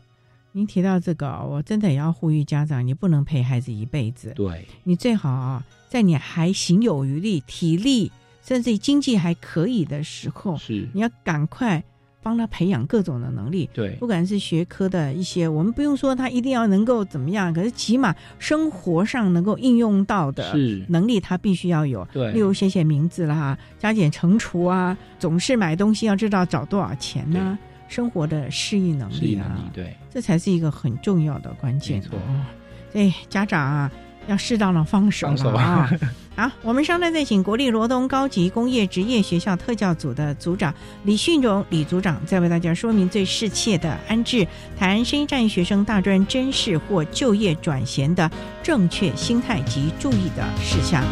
[0.52, 4.32] 您提到这个，我真的也要呼吁家长，你不能陪孩子一辈子。
[4.34, 8.10] 对，你最好啊，在你还行有余力、体力
[8.42, 11.80] 甚至经济还可以的时候，是你要赶快
[12.22, 13.68] 帮他培养各种的能力。
[13.72, 20.54] 对不管是学科的一些，我们不用说他一定要能够怎么样，可是起码生活上能够应用到的
[20.88, 22.06] 能力，他必须要有。
[22.12, 31.98] 对例如写写名字啦，加减乘除啊，总是买东西要知道找多少钱呢、生活的适应能力啊，能力，对，这才是一个很重要的关键。
[31.98, 32.44] 没错哦，
[32.92, 33.90] 所以家长啊，
[34.30, 35.90] 要适当的放手放手了啊。
[36.36, 40.72] 好，我们稍待再请国立罗东高级工业职业学校特教组的组长
[41.04, 44.46] 李训荣李组长，再为大家说明最适切的安置
[44.78, 48.30] 谈深一站学生大专甄试或就业转衔的
[48.62, 51.04] 正确心态及注意的事项。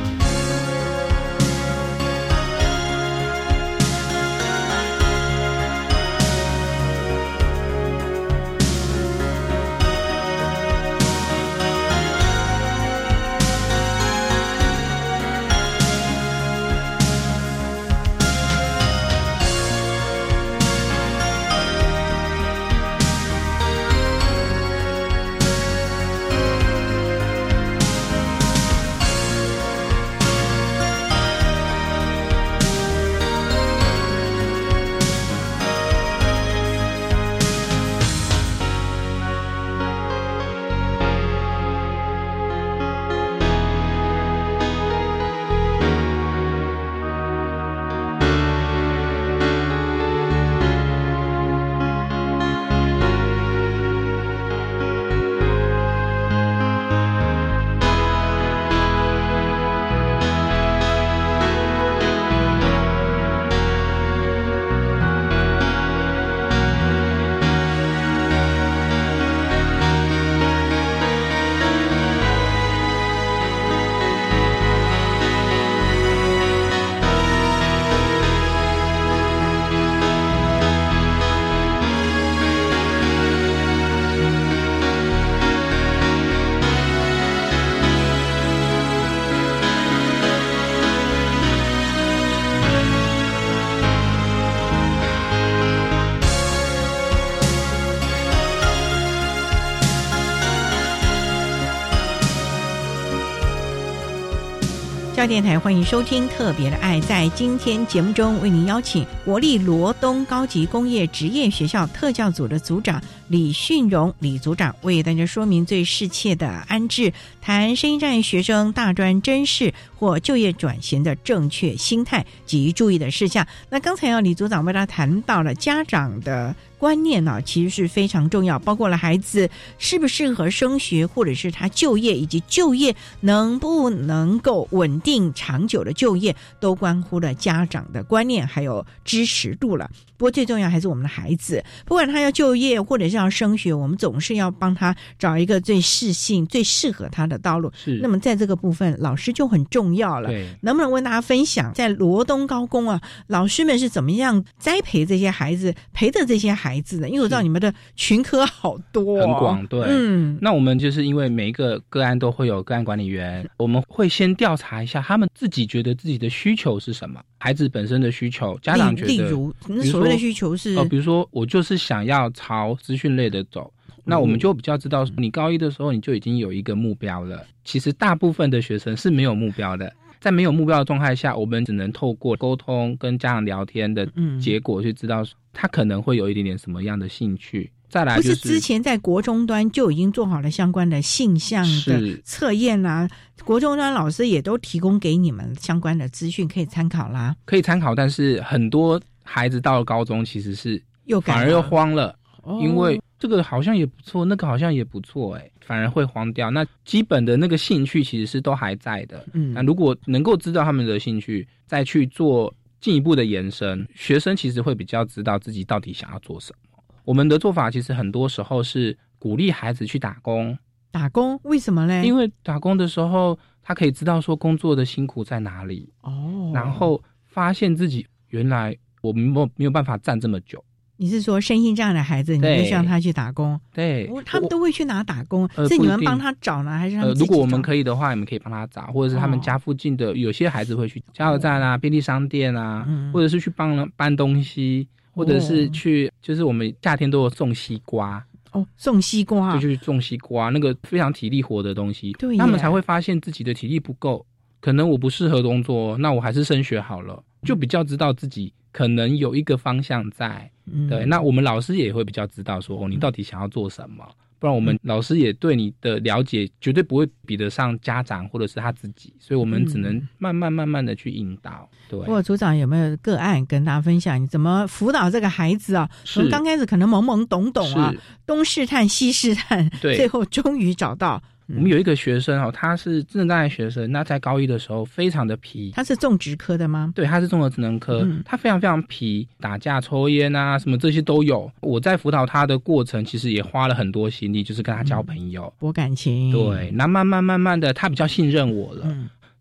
[105.18, 107.00] 教电台欢迎收听《特别的爱》。
[107.00, 123.46] 在今天节目中，为您邀请国立罗东高级工业职业学校特教组的组长李训荣李组长，为大家说明最适切的安置，谈声音障碍学生大专真试或就业转型的正确心态及注意的事项。
[123.70, 126.54] 那刚才啊，李组长为大家谈到了家长的。
[126.78, 129.50] 观念呢，其实是非常重要，包括了孩子
[129.80, 139.90] 适不适合升学，或者是他就业，以及就业能不能够稳定长久的就业，都关乎了家长的观念还有支持度了。
[140.16, 147.70] 不过最重要还是我们的孩子，不管他要就业或者是要升学，我们总是要帮他找一个最适性、最适合他的道路。
[147.74, 147.98] 是。
[148.02, 150.28] 那么在这个部分，老师就很重要了。
[150.28, 150.48] 对。
[150.62, 157.08] 能不能为大家分享，在罗东高工啊，老师们是怎么样栽培这些孩子，陪着这些孩子的？
[157.08, 159.66] 因为我知道你们的群科好多，很广。
[159.66, 159.80] 对。
[159.88, 160.38] 嗯。
[160.40, 170.74] 那我们就是因为每一个个案都会有个案管理员，我们会先调查一下他们自己觉得自己的需求是什么，孩子本身的需求，家长觉得，例如，所谓的需求是。
[170.76, 173.72] 哦，比如说我就是想要朝资讯类的走，
[174.04, 177.46] 那我们就比较知道，你高一的时候你就已经有一个目标了。
[177.64, 184.08] 其实大部分的学生是没有目标的，在没有目标的状态下，我们只能透过沟通跟家长聊天的
[184.40, 187.70] 结果去知道他可能会有一点点什么样的兴趣。
[187.88, 193.08] 再来，不是之前在国中端就已经做好了相关的性向的测验啊，
[193.44, 199.00] 国中端老师也都提供给你们相关的资讯可以参考啦，可以参考，但是很多。
[199.30, 202.18] 孩子到了高中，其实是又反而又慌了，
[202.62, 206.50] 因为这个好像也不错，那个好像也不错，哎，反而会慌掉。
[206.50, 216.67] 那基本的那个兴趣其实是都还在的，嗯，那如果能够知道他们的兴趣，再去做进一步的延伸，学生其实会比较知道自己到底想要做什么。
[217.08, 220.58] 我们的做法其实很多时候是鼓励孩子去打工，
[220.90, 222.04] 打工为什么嘞？
[222.04, 228.76] 因为打工的时候，他可以知道说工作的辛苦在哪里哦，然后发现自己原来。
[229.00, 230.62] 我们没没有办法站这么久。
[230.96, 233.58] 你是说身心这样的孩子，你就需要他去打工？
[233.72, 235.48] 对，他们都会去哪打工？
[235.68, 236.96] 是你们帮他找呢，还是？
[236.96, 244.88] 呃，如果我们可以的话，你们可以帮他找，或者是他们家附近的有些孩子会去加油站啊、便利商店啊，或者是去帮搬东西，
[245.18, 249.52] 或者是去，就是我们夏天都有种西瓜哦，种西瓜。
[249.54, 254.24] 就去种西瓜，那个非常体力活的东西，对，他们才会发现自己的体力不够，
[254.60, 258.52] 可能我不适合工作，那我还是升学好了，就比较知道自己。
[258.70, 260.48] 可能有一个方向在，
[260.88, 264.06] 对，那我们老师也会比较知道说，哦，你到底想要做什么？
[264.38, 271.68] 不然我们老师也对你的了解绝对不会比得上家长或者是他自己，所以我们只能慢慢慢慢的去引导。
[271.88, 274.20] 对，不过组长有没有个案跟大家分享？
[274.22, 275.90] 你怎么辅导这个孩子啊？
[276.04, 277.92] 从刚开始可能懵懵懂懂啊，
[278.26, 281.22] 东试探西试探，对，最后终于找到。
[281.48, 285.70] 我们有一个学生哦，他是智能障碍学生，那在高一的时候非常的皮。
[285.74, 286.92] 他是种植科的吗？
[286.94, 291.50] 对，他是综合智能科，他非常非常皮，打架、抽烟啊，什么这些都有。
[291.60, 296.30] 我在辅导他的过程，其实也花了很多心力，就是跟他交朋友、博感情。
[296.30, 298.86] 对，那慢慢慢慢的，他比较信任我了。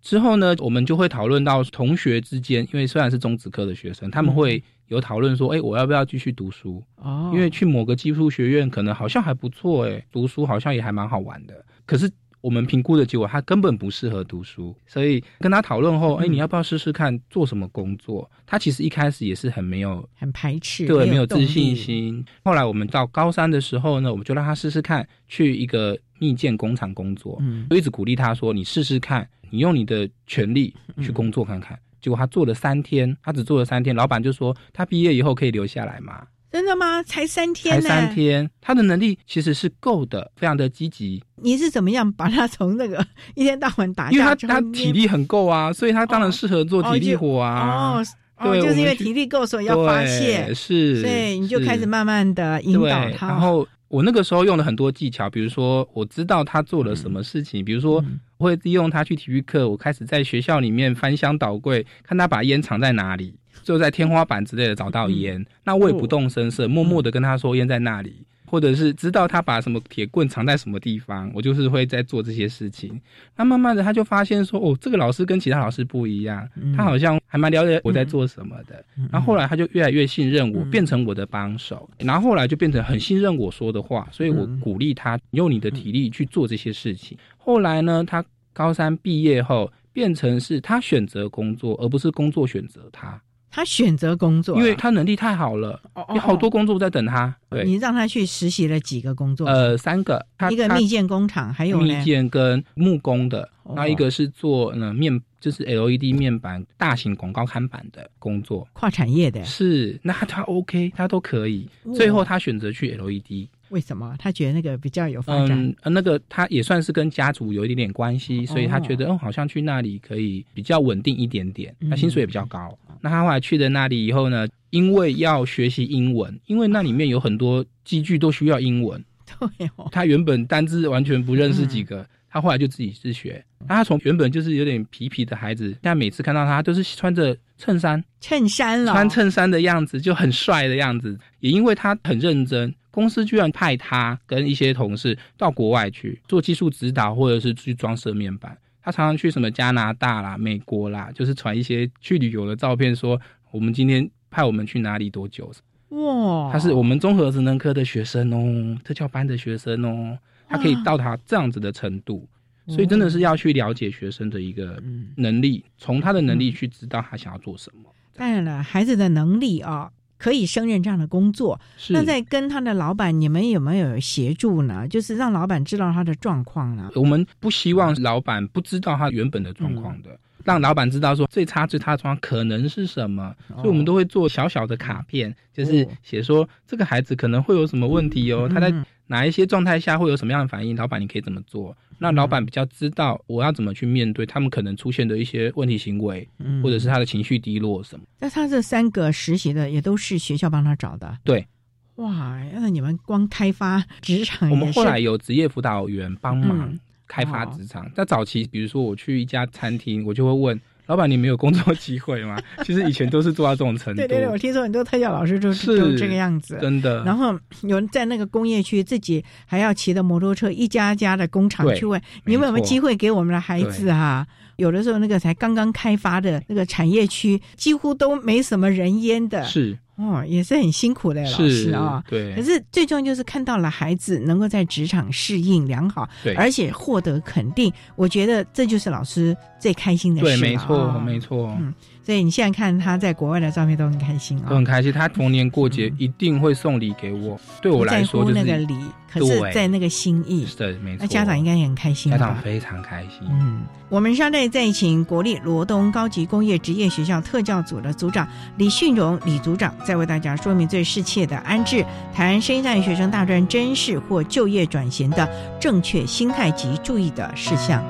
[0.01, 6.81] 之后呢，我们就会讨论到同学之间，因为虽然是中职科的学生，他们会有讨论说，哎，我要不要继续读书？
[6.95, 11.65] 哦，因为去某个技术学院可能好像还不错，哎，读书好像也还蛮好玩的。
[11.87, 12.07] 可是
[12.39, 18.29] 我们评估的结果，他根本不适合读书，所以跟他讨论后，哎，你要不要试试看做什么工作？
[18.45, 22.23] 他其实一开始也是很没有、很排斥，对，没有自信心。
[22.43, 37.03] 后来我们到高三的时候呢，我们就让他试试看去一个密件工厂工作，嗯，就一直鼓励他说：“你试试看，你用你的权利去工作看看。”结果他做了三天，他只做了三天，老板就说：“他毕业以后可以留下来吗？”真的吗？
[37.03, 41.21] 才三天，才三天，他的能力其实是够的，非常的积极。
[41.41, 44.09] 你是怎么样把他从那个一天到晚打？
[44.11, 47.99] 因为他他体力很够啊，所以他当然适合做体力活啊。
[47.99, 48.05] 哦，
[48.43, 50.53] 对，就是因为体力够，所以要发泄。
[50.53, 53.27] 是，所以你就开始慢慢的引导他。
[53.27, 58.03] 然后我那个时候用了很多技巧，比如说我知道他做了什么事情，比如说
[58.37, 63.35] 我会利用他去体育课，我开始在学校里面翻箱倒柜，看他把烟藏在哪里。
[63.67, 72.97] 就在天花板之类的找到烟，那我也不动声色，默默的跟他说烟在那里，或者是知道他把什么铁棍藏在什么地方，我就是会在做这些事情。
[73.35, 76.47] 那慢慢的他就发现说，哦，这个老师跟其他老师不一样，
[76.77, 78.81] 他好像还蛮了解我在做什么的。
[79.11, 81.89] 然后后来他就越来越信任我，变成我的帮手。
[81.97, 87.17] 然后后来就变成很信任我说的话，所以我鼓励他用你的体力去做这些事情。
[87.35, 93.21] 后来呢，他高三毕业后变成是他选择工作，而不是工作选择他。
[93.57, 95.81] 他选择工作，因为他能力太好了，
[96.13, 97.35] 有好多工作在等他。
[97.49, 99.47] 对，你让他去实习了几个工作？
[99.47, 109.43] 呃，三个，一个密件工厂，还有密件跟木工的，那一个是做呃面，就是 LED 面板、大型广告看板的工作，跨产业的。
[109.43, 111.67] 是，那他 OK，他都可以。
[111.95, 113.47] 最后他选择去 LED。
[113.69, 115.75] 为什么他觉得那个比较有发展？
[115.83, 122.77] 嗯，那个他也算是跟家族有一点点关系，所以他觉得哦，好像去那里可以比较稳定一点点，那薪水也比较高。
[123.01, 129.03] 那他后来去了那里以后呢，因为要学习英文，因为那里面有很多机具都需要英文。
[129.39, 133.43] 对，他原本单字完全不认识几个，他后来就自己自学。
[133.67, 141.19] 那他从原本就是有点皮皮的孩子，现在每次看到他都是穿着衬衫，衬衫了，穿衬衫的样子就很帅的样子。
[141.41, 142.73] 也因为他很认真。
[142.97, 148.57] 公司居然派他跟一些同事到国外去做技术指导，或者是去装设面板。
[148.81, 153.21] 他常常去什么加拿大啦、美国啦，就是传一些去旅游的照片，说
[153.51, 155.51] 我们今天派我们去哪里多久。
[155.89, 156.51] 哇！
[156.51, 160.17] 他是我们综合职能科的学生哦，特教班的学生哦，
[160.49, 162.27] 他可以到达这样子的程度，
[162.65, 164.81] 所以真的是要去了解学生的一个
[165.17, 167.93] 能力，从他的能力去知道他想要做什么。
[168.15, 169.91] 当然了，孩子的能力啊。
[170.17, 171.59] 可以胜任这样的工作，
[171.89, 174.87] 那在跟他的老板，你们有没有协助呢？
[174.87, 176.89] 就是让老板知道他的状况呢？
[176.95, 188.73] 我们不希望老板不知道他原本的状况的，让老板知道说最差最差的状况可能是什么，所以我们都会做小小的卡片，就是写说这个孩子可能会有什么问题哦，他在
[189.07, 191.77] 哪一些状态下会有什么样的反应，老板你可以怎么做？
[191.99, 196.27] 那老板比较知道我要怎么去面对他们可能出现的一些问题行为，
[196.61, 198.05] 或者是他的情绪低落什么。
[198.19, 201.17] 那他这三个实习的也都是学校帮他找的。
[201.23, 201.47] 对，
[201.95, 206.77] 哇，那你们光开发职场，我们后来有职业辅导员帮忙
[207.07, 207.91] 开发职场。
[207.93, 210.59] 在早期，比如说我去一家餐厅，我就会问。
[210.87, 212.37] 老板，你没有工作机会吗？
[212.65, 214.01] 其实以前都是做到这种程度。
[214.01, 217.03] 对对对，我听说很多特教老师就是都这个样子，真的。
[217.03, 224.25] 然后有人在那个工业区，自己还要骑着摩托车，一家家的工厂去问，你们有没有机会给我们的孩子啊？
[224.55, 229.43] 有的时候那个才刚刚开发的那个产业区，几乎都没什么人烟的。
[229.43, 229.77] 是。
[229.97, 232.03] 哦，也是很辛苦的老师啊。
[232.07, 232.33] 对。
[232.35, 240.39] 可是最重要就是看到了孩子能够在职场适应良好，对，而且获得肯定，我觉得这就是老师最开心的事。
[240.39, 241.55] 对，没错，没错。
[241.59, 241.73] 嗯。
[242.07, 244.93] 所以你现在看他在国外的照片都很开心啊，都很开心。
[244.93, 248.77] 他逢年过节一定会送礼给我，对我来说就是那个礼，
[249.11, 250.45] 可是在那个心意。
[250.45, 250.99] 是的，没错。
[251.01, 252.09] 那家长应该也很开心。
[252.09, 253.27] 家长非常开心。
[253.29, 261.85] 嗯，我们稍待再请国立罗东高级工业职业学校特教组的组长李训荣李组长，再为大家说明最适切的安置，
[262.15, 265.27] 谈生代学生大专真试或就业转型的
[265.59, 267.83] 正确心态及注意的事项。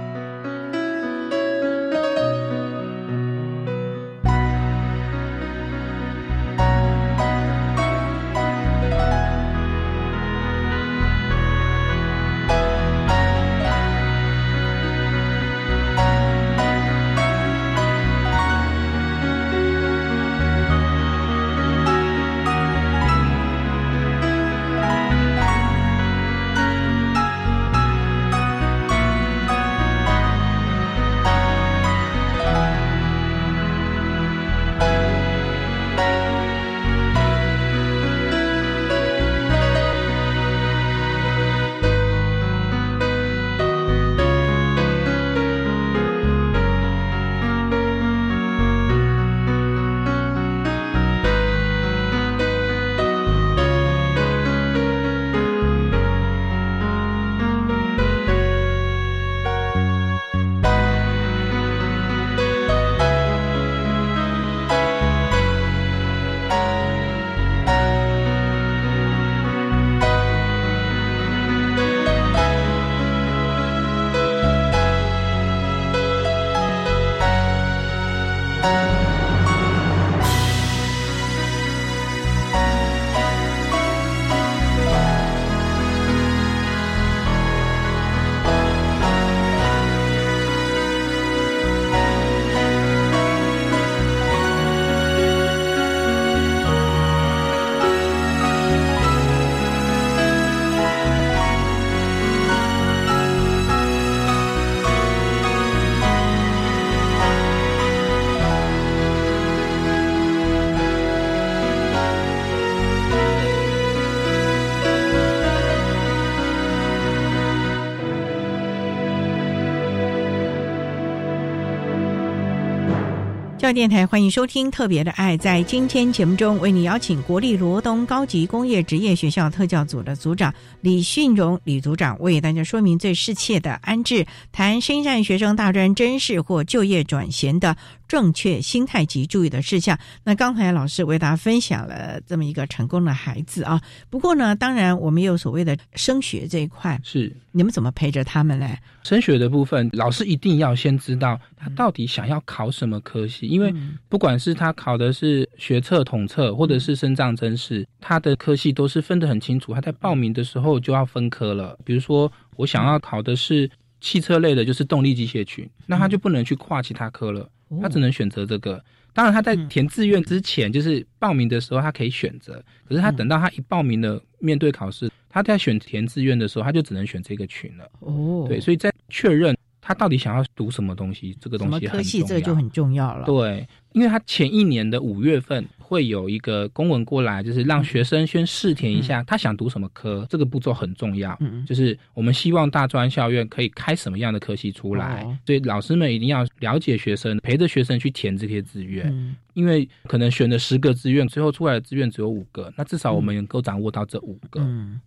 [123.73, 125.37] 电台欢迎收听《特别的爱》。
[125.39, 137.75] 在今天节目中，为你邀请国立罗东高级工业职业学校特教组的组长李训荣李组长，为大家说明最适切的安置，谈深战学生大专真试或就业转型的
[138.07, 139.99] 正确心态及注意的事项。
[140.23, 143.81] 那刚才老师为大家分享了这么一个成功的孩子啊。
[144.09, 148.79] 不过呢，当然我们也有所谓的升学这一块，是你们怎么陪着他们嘞？
[149.07, 153.73] 升学的部分，老师一定要先知道他到底想要考什么科系，因为
[154.09, 159.73] 不管是他考的是学测、统测，或者是升障真试，他的科系都是分得很清楚。
[159.73, 161.79] 他在报名的时候就要分科了。
[161.85, 167.49] 比如说，我想要考的是汽车类的，就是动力机械群，那他就不能去跨其他科了，
[167.81, 168.83] 他只能选择这个。
[169.13, 172.61] 当然，他在填志愿之前，就是报名的时候，他可以选择。
[172.87, 177.89] 可是他等到他一报名了，面对考试，他在选填志愿的时候，他就只能选这个群了。
[178.01, 183.25] 哦，对，所以在确认他到底想要读什么东西，这个东西科系，这个就很重要了。
[183.25, 185.65] 对，因为他前一年的五月份。
[185.87, 191.33] 会有一个公文过来，就是让学生先试填一下他想读什么科，这个步骤很重要。
[191.39, 199.33] 嗯，就是我们希望大专校院可以开什么样的科系出来，所以老师们一定要了解学生，陪着学生去填这些志愿。
[199.53, 204.59] 因为可能选了十个志愿，最后出来的志愿只有五个，那至少我们能够掌握到这五个。
[204.59, 204.99] 嗯，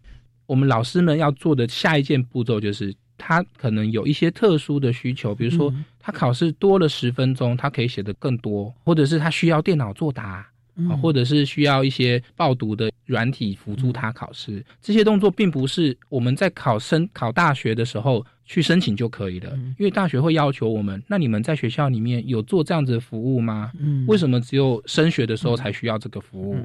[0.46, 2.94] 我们老师们要做的下一件步骤就是。
[3.22, 10.46] 他可能有一些特殊的需求，比如说他考试多了十分钟，他可以写得更多，或者是他需要电脑作答，
[10.88, 14.64] 啊，或者是需要一些报读的软体辅助他考试。
[14.80, 23.70] 这些动作并不是我们在考生考大学的时候去申请就可以的，因为大学会要求我们，那你们在学校里面有做这样子的服务吗？
[23.78, 26.56] 嗯，为什么只有升学的时候才需要这个服务？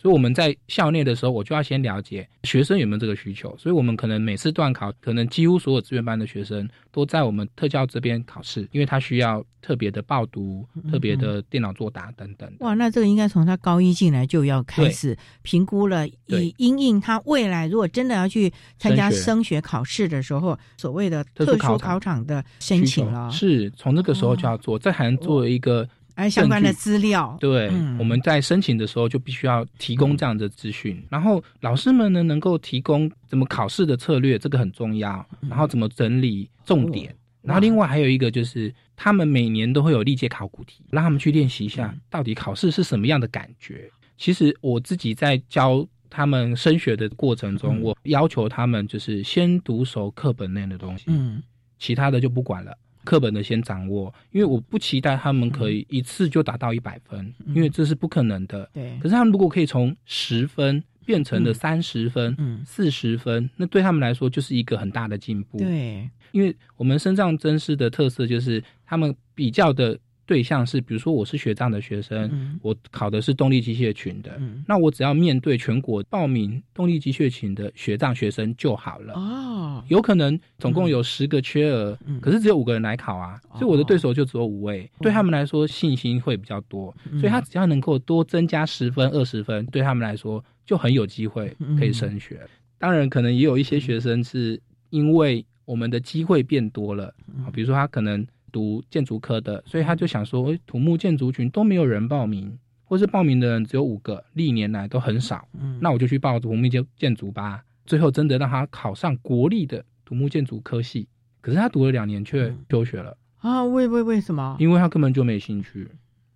[0.00, 3.54] 所以我们在校内的时候，我就要先了解学生有没有这个需求。
[3.58, 12.50] 所以我们可能每次段考，可能几乎所有志愿班的学生都在我们特教这边考试，因为他需要特别的报读、特别的电脑作答等等。
[12.60, 19.60] 哇，那这个应该从他高一进来就要开始评估了，以因应他未来如果真的要去参加升学。
[19.60, 22.24] 考试的时候，所谓的特殊考场。
[22.24, 25.88] 的申请了，是从那个时候就要做，这还能作为一个。
[26.18, 31.00] 哎，相关的资料，对，我们在申请的时候就必须要提供这样的资讯。
[31.08, 35.24] 然后老师们呢，能够提供怎么考试的策略，这个很重要。
[35.48, 37.14] 然后怎么整理重点。
[37.40, 43.88] 然后另外还有一个就是，他们每年都会有历届考古题，让他们去练习一下，到底考试是什么样的感觉。
[44.16, 51.40] 其实我自己在教他们升学的过程中，我要求他们就是先读熟课本内的东西，嗯，
[51.78, 52.76] 其他的就不管了。
[53.08, 58.68] 课本的先掌握，因为我不期待他们可以一次就达到一百分，因为这是不可能的。
[58.74, 58.98] 对。
[58.98, 62.36] 可是他们如果可以从十分变成了三十分、
[62.66, 65.56] 四十分，那对他们来说就是一个很大的进步。
[65.56, 66.06] 对。
[66.32, 69.98] 因为我们身上真师的特色就是他们比较的。
[70.28, 79.14] 对象是，比如说我是学长的学生，我考的是动力机械群的，那我只要面对全国报名动力机械群的学长学生就好了。
[79.14, 92.38] 哦，有可能总共有十个缺额，可是只有五个人来考啊，所以我的对手就只有五位，对他们来说信心会比较多，所以他只要能够多增加十分、二十分，对他们来说就很有机会可以升学。
[92.76, 94.60] 当然，可能也有一些学生是
[94.90, 97.14] 因为我们的机会变多了，
[97.50, 98.26] 比如说他可能。
[98.52, 105.46] 读建筑科的，所以他就想说，土木建筑群都没有人报名，或是报名的人只有五个，历年来都很少。
[105.58, 107.62] 嗯，那我就去报土木建建筑吧。
[107.86, 111.08] 最后真的让他考上国立的土木建筑科系，
[111.40, 113.64] 可是他读了两年却休学了啊？
[113.64, 114.56] 为为为什么？
[114.58, 115.88] 因为他根本就没兴趣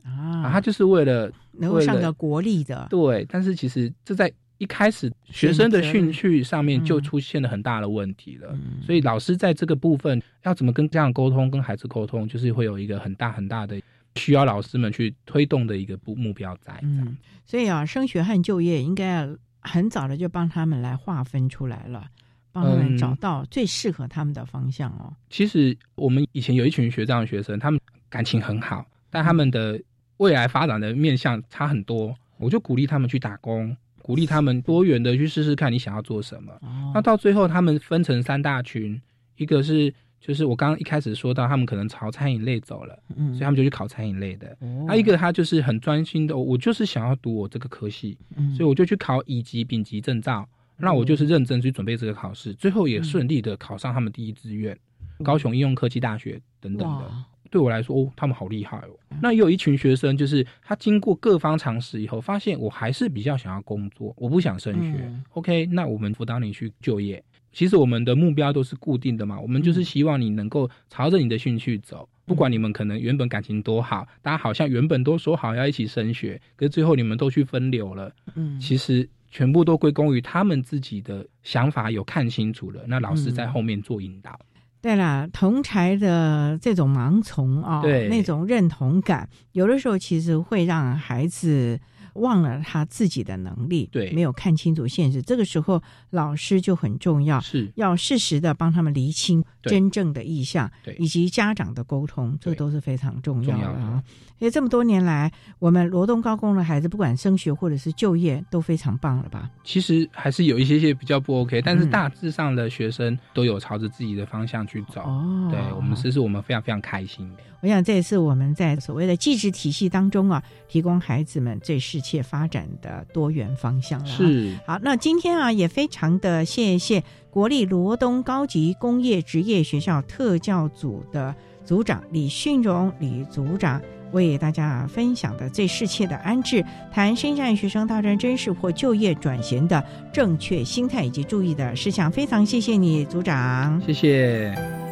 [0.04, 2.86] 啊，他就是为了能够上个国立的。
[2.88, 4.32] 对，但是其实这在。
[4.62, 8.56] 一开始学生的兴趣上面就出现了很大的问题了，
[8.86, 13.82] 所以老师在这个部分要怎么跟家长沟通、跟孩子沟通，就是会有一个很大很大的
[14.14, 16.78] 需要老师们去推动的一个目目标在。
[16.82, 22.06] 嗯，所以啊，升学和就业应该要很早的就帮他们来划分出来了，
[22.52, 25.12] 帮他们找到最适合他们的方向哦。
[25.28, 29.82] 其实我们以前有一群学长学生，他们感情很好，但他们的
[30.18, 33.76] 未来发展的面向差很多，我就鼓励他们去打工。
[34.02, 36.52] 鼓励他们多元的去试试看，你想要做什么。
[36.92, 39.00] 那到最后，他们分成三大群，
[39.36, 44.56] 一个是就是我刚刚一开始说到，他们可能朝餐饮类走了，所以他们就去考餐饮类的。
[44.86, 48.18] 那一个他就是很专心的，我就是想要读我这个科系，
[48.56, 50.48] 所以我就去考乙级、丙级证照。
[50.78, 54.76] 那我就是认真去准备这个考试，最后也顺利的考上他们第一志愿——
[55.22, 57.14] 高雄应用科技大学等等的。
[57.52, 58.90] 对我来说，哦，他们好厉害哦。
[59.20, 65.12] 那也有一群学生，就是他经过各方尝试以后，发现我还是比较想要工作，我不想升学。
[65.34, 67.22] OK，那我们辅导你去就业。
[67.52, 72.08] 其实我们的目标都是固定的嘛，我们就是希望你能够朝着你的兴趣走。
[72.24, 78.10] 不管你们可能原本感情多好，大家好像原本都说好要一起升学，可是最后你们都去分流了。
[78.34, 84.38] 嗯，其实全部都归功于他们自己的想法有看清楚了，那老师在后面做引导。
[84.82, 88.08] 对了，同才的这种盲从啊、对。
[88.08, 91.78] 那种认同感，有的时候其实会让孩子
[92.14, 95.22] 忘了他自己的能力，对没有看清楚现实。
[95.22, 104.02] 这个时候，老师就很重要，是要适时的帮他们厘清真正的意向，对以及家长的沟通，这都是非常重要的啊。
[104.38, 109.48] 所以这么多年来，我们罗东高工的孩子，不管升学或者是就业，都非常棒了吧？
[109.62, 115.02] 其实还是有一些些比较不 OK，但是嗯大致上的学生都有朝着自己的方向去走。
[115.02, 117.38] 哦对我们这是我们非常非常开心的。
[117.62, 124.16] 我想这也是我们在所谓的继职体系当中啊，提供孩子们最适切发展的多元方向了啊。
[124.16, 131.34] 是好，那今天啊，也非常的谢谢国立罗东高级工业职业学校特教组的
[131.64, 133.80] 组长李训荣李组长。
[134.12, 139.82] 为大家分享的最适切的安置，谈生产学生大专真试或就业转型的
[140.12, 143.80] 正确心态以及注意的事项，非常谢谢你，组长。
[143.80, 144.91] 谢谢。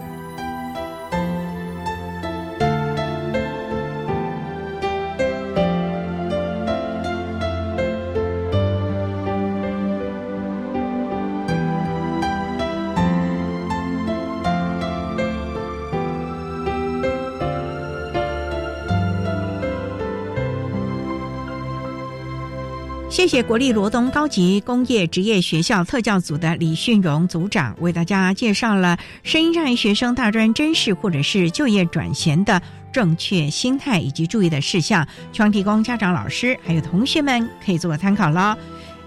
[23.30, 32.60] 谢国立罗东高级工业职业学校特教组的李训荣组长为大家介绍了声音障碍学生大专真试或者是就业转衔的
[32.92, 38.56] 正确心态以及注意的事项，希望提供家长、老师还有同学们可以做个参考喽。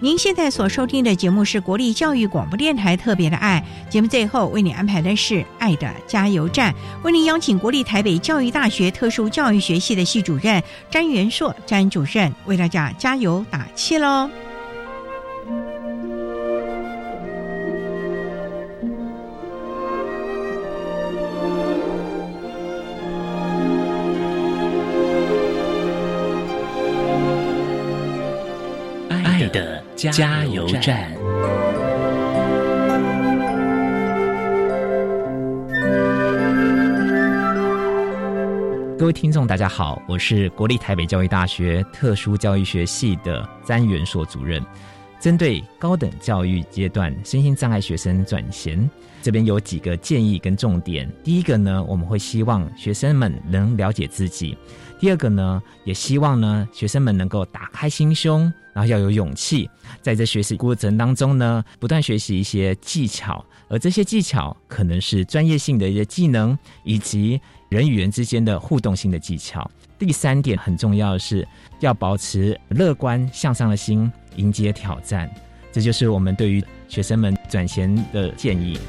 [0.04, 14.30] 您现在所收听的节目是国立教育广播电台特别的爱节目，最后为你安排的是爱的加油站，为您邀请国立台北教育大学特殊教育学系的系主任詹元硕詹主任为大家加油打气喽。
[30.12, 31.10] 加油站。
[39.00, 44.62] 各位听众，大家好，我是国立台北教育大学特殊教育学系的詹元硕主任。
[45.22, 48.90] 针对高等教育阶段身心障碍学生转衔，
[49.22, 51.10] 这边有几个建议跟重点。
[51.24, 54.54] 第一个呢，我们会希望学生们能了解自己；
[55.04, 59.70] 第二个呢，也希望呢学生们能够打开心胸，然后要有勇气，
[60.02, 67.38] 在这学习过程当中呢，不断学习一些技巧，而这些技巧可能是专业性的一些技能，以及
[67.68, 69.70] 人与人之间的互动性的技巧。
[70.00, 71.46] 第三点很重要的是，
[71.82, 75.30] 要保持乐观向上的心，迎接挑战。
[75.70, 78.80] 这就是我们对于学生们转衔的建议。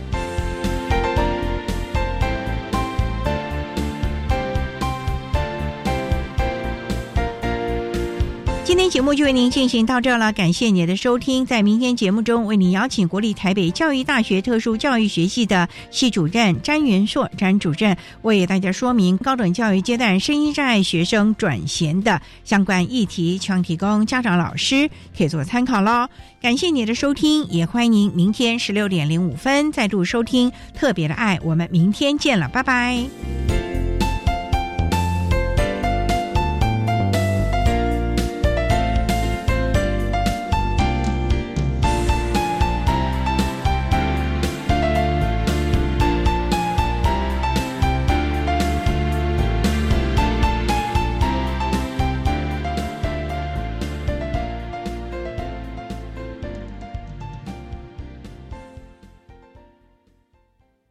[8.64, 11.44] 今天节目就为您进行到这了，感谢你的收听。
[11.44, 26.08] 在明天节目中，为您邀请国立台北教育大学特殊教育学系的系主任詹元硕詹主任，为大家说明高等教育阶段声音障碍学生转衔的相关议题，希望提供家长、老师可以做参考喽。
[26.40, 31.38] 感谢你的收听，也欢迎您明天十六点零五分再度收听特别的爱。
[31.44, 33.04] 我们明天见了，拜拜。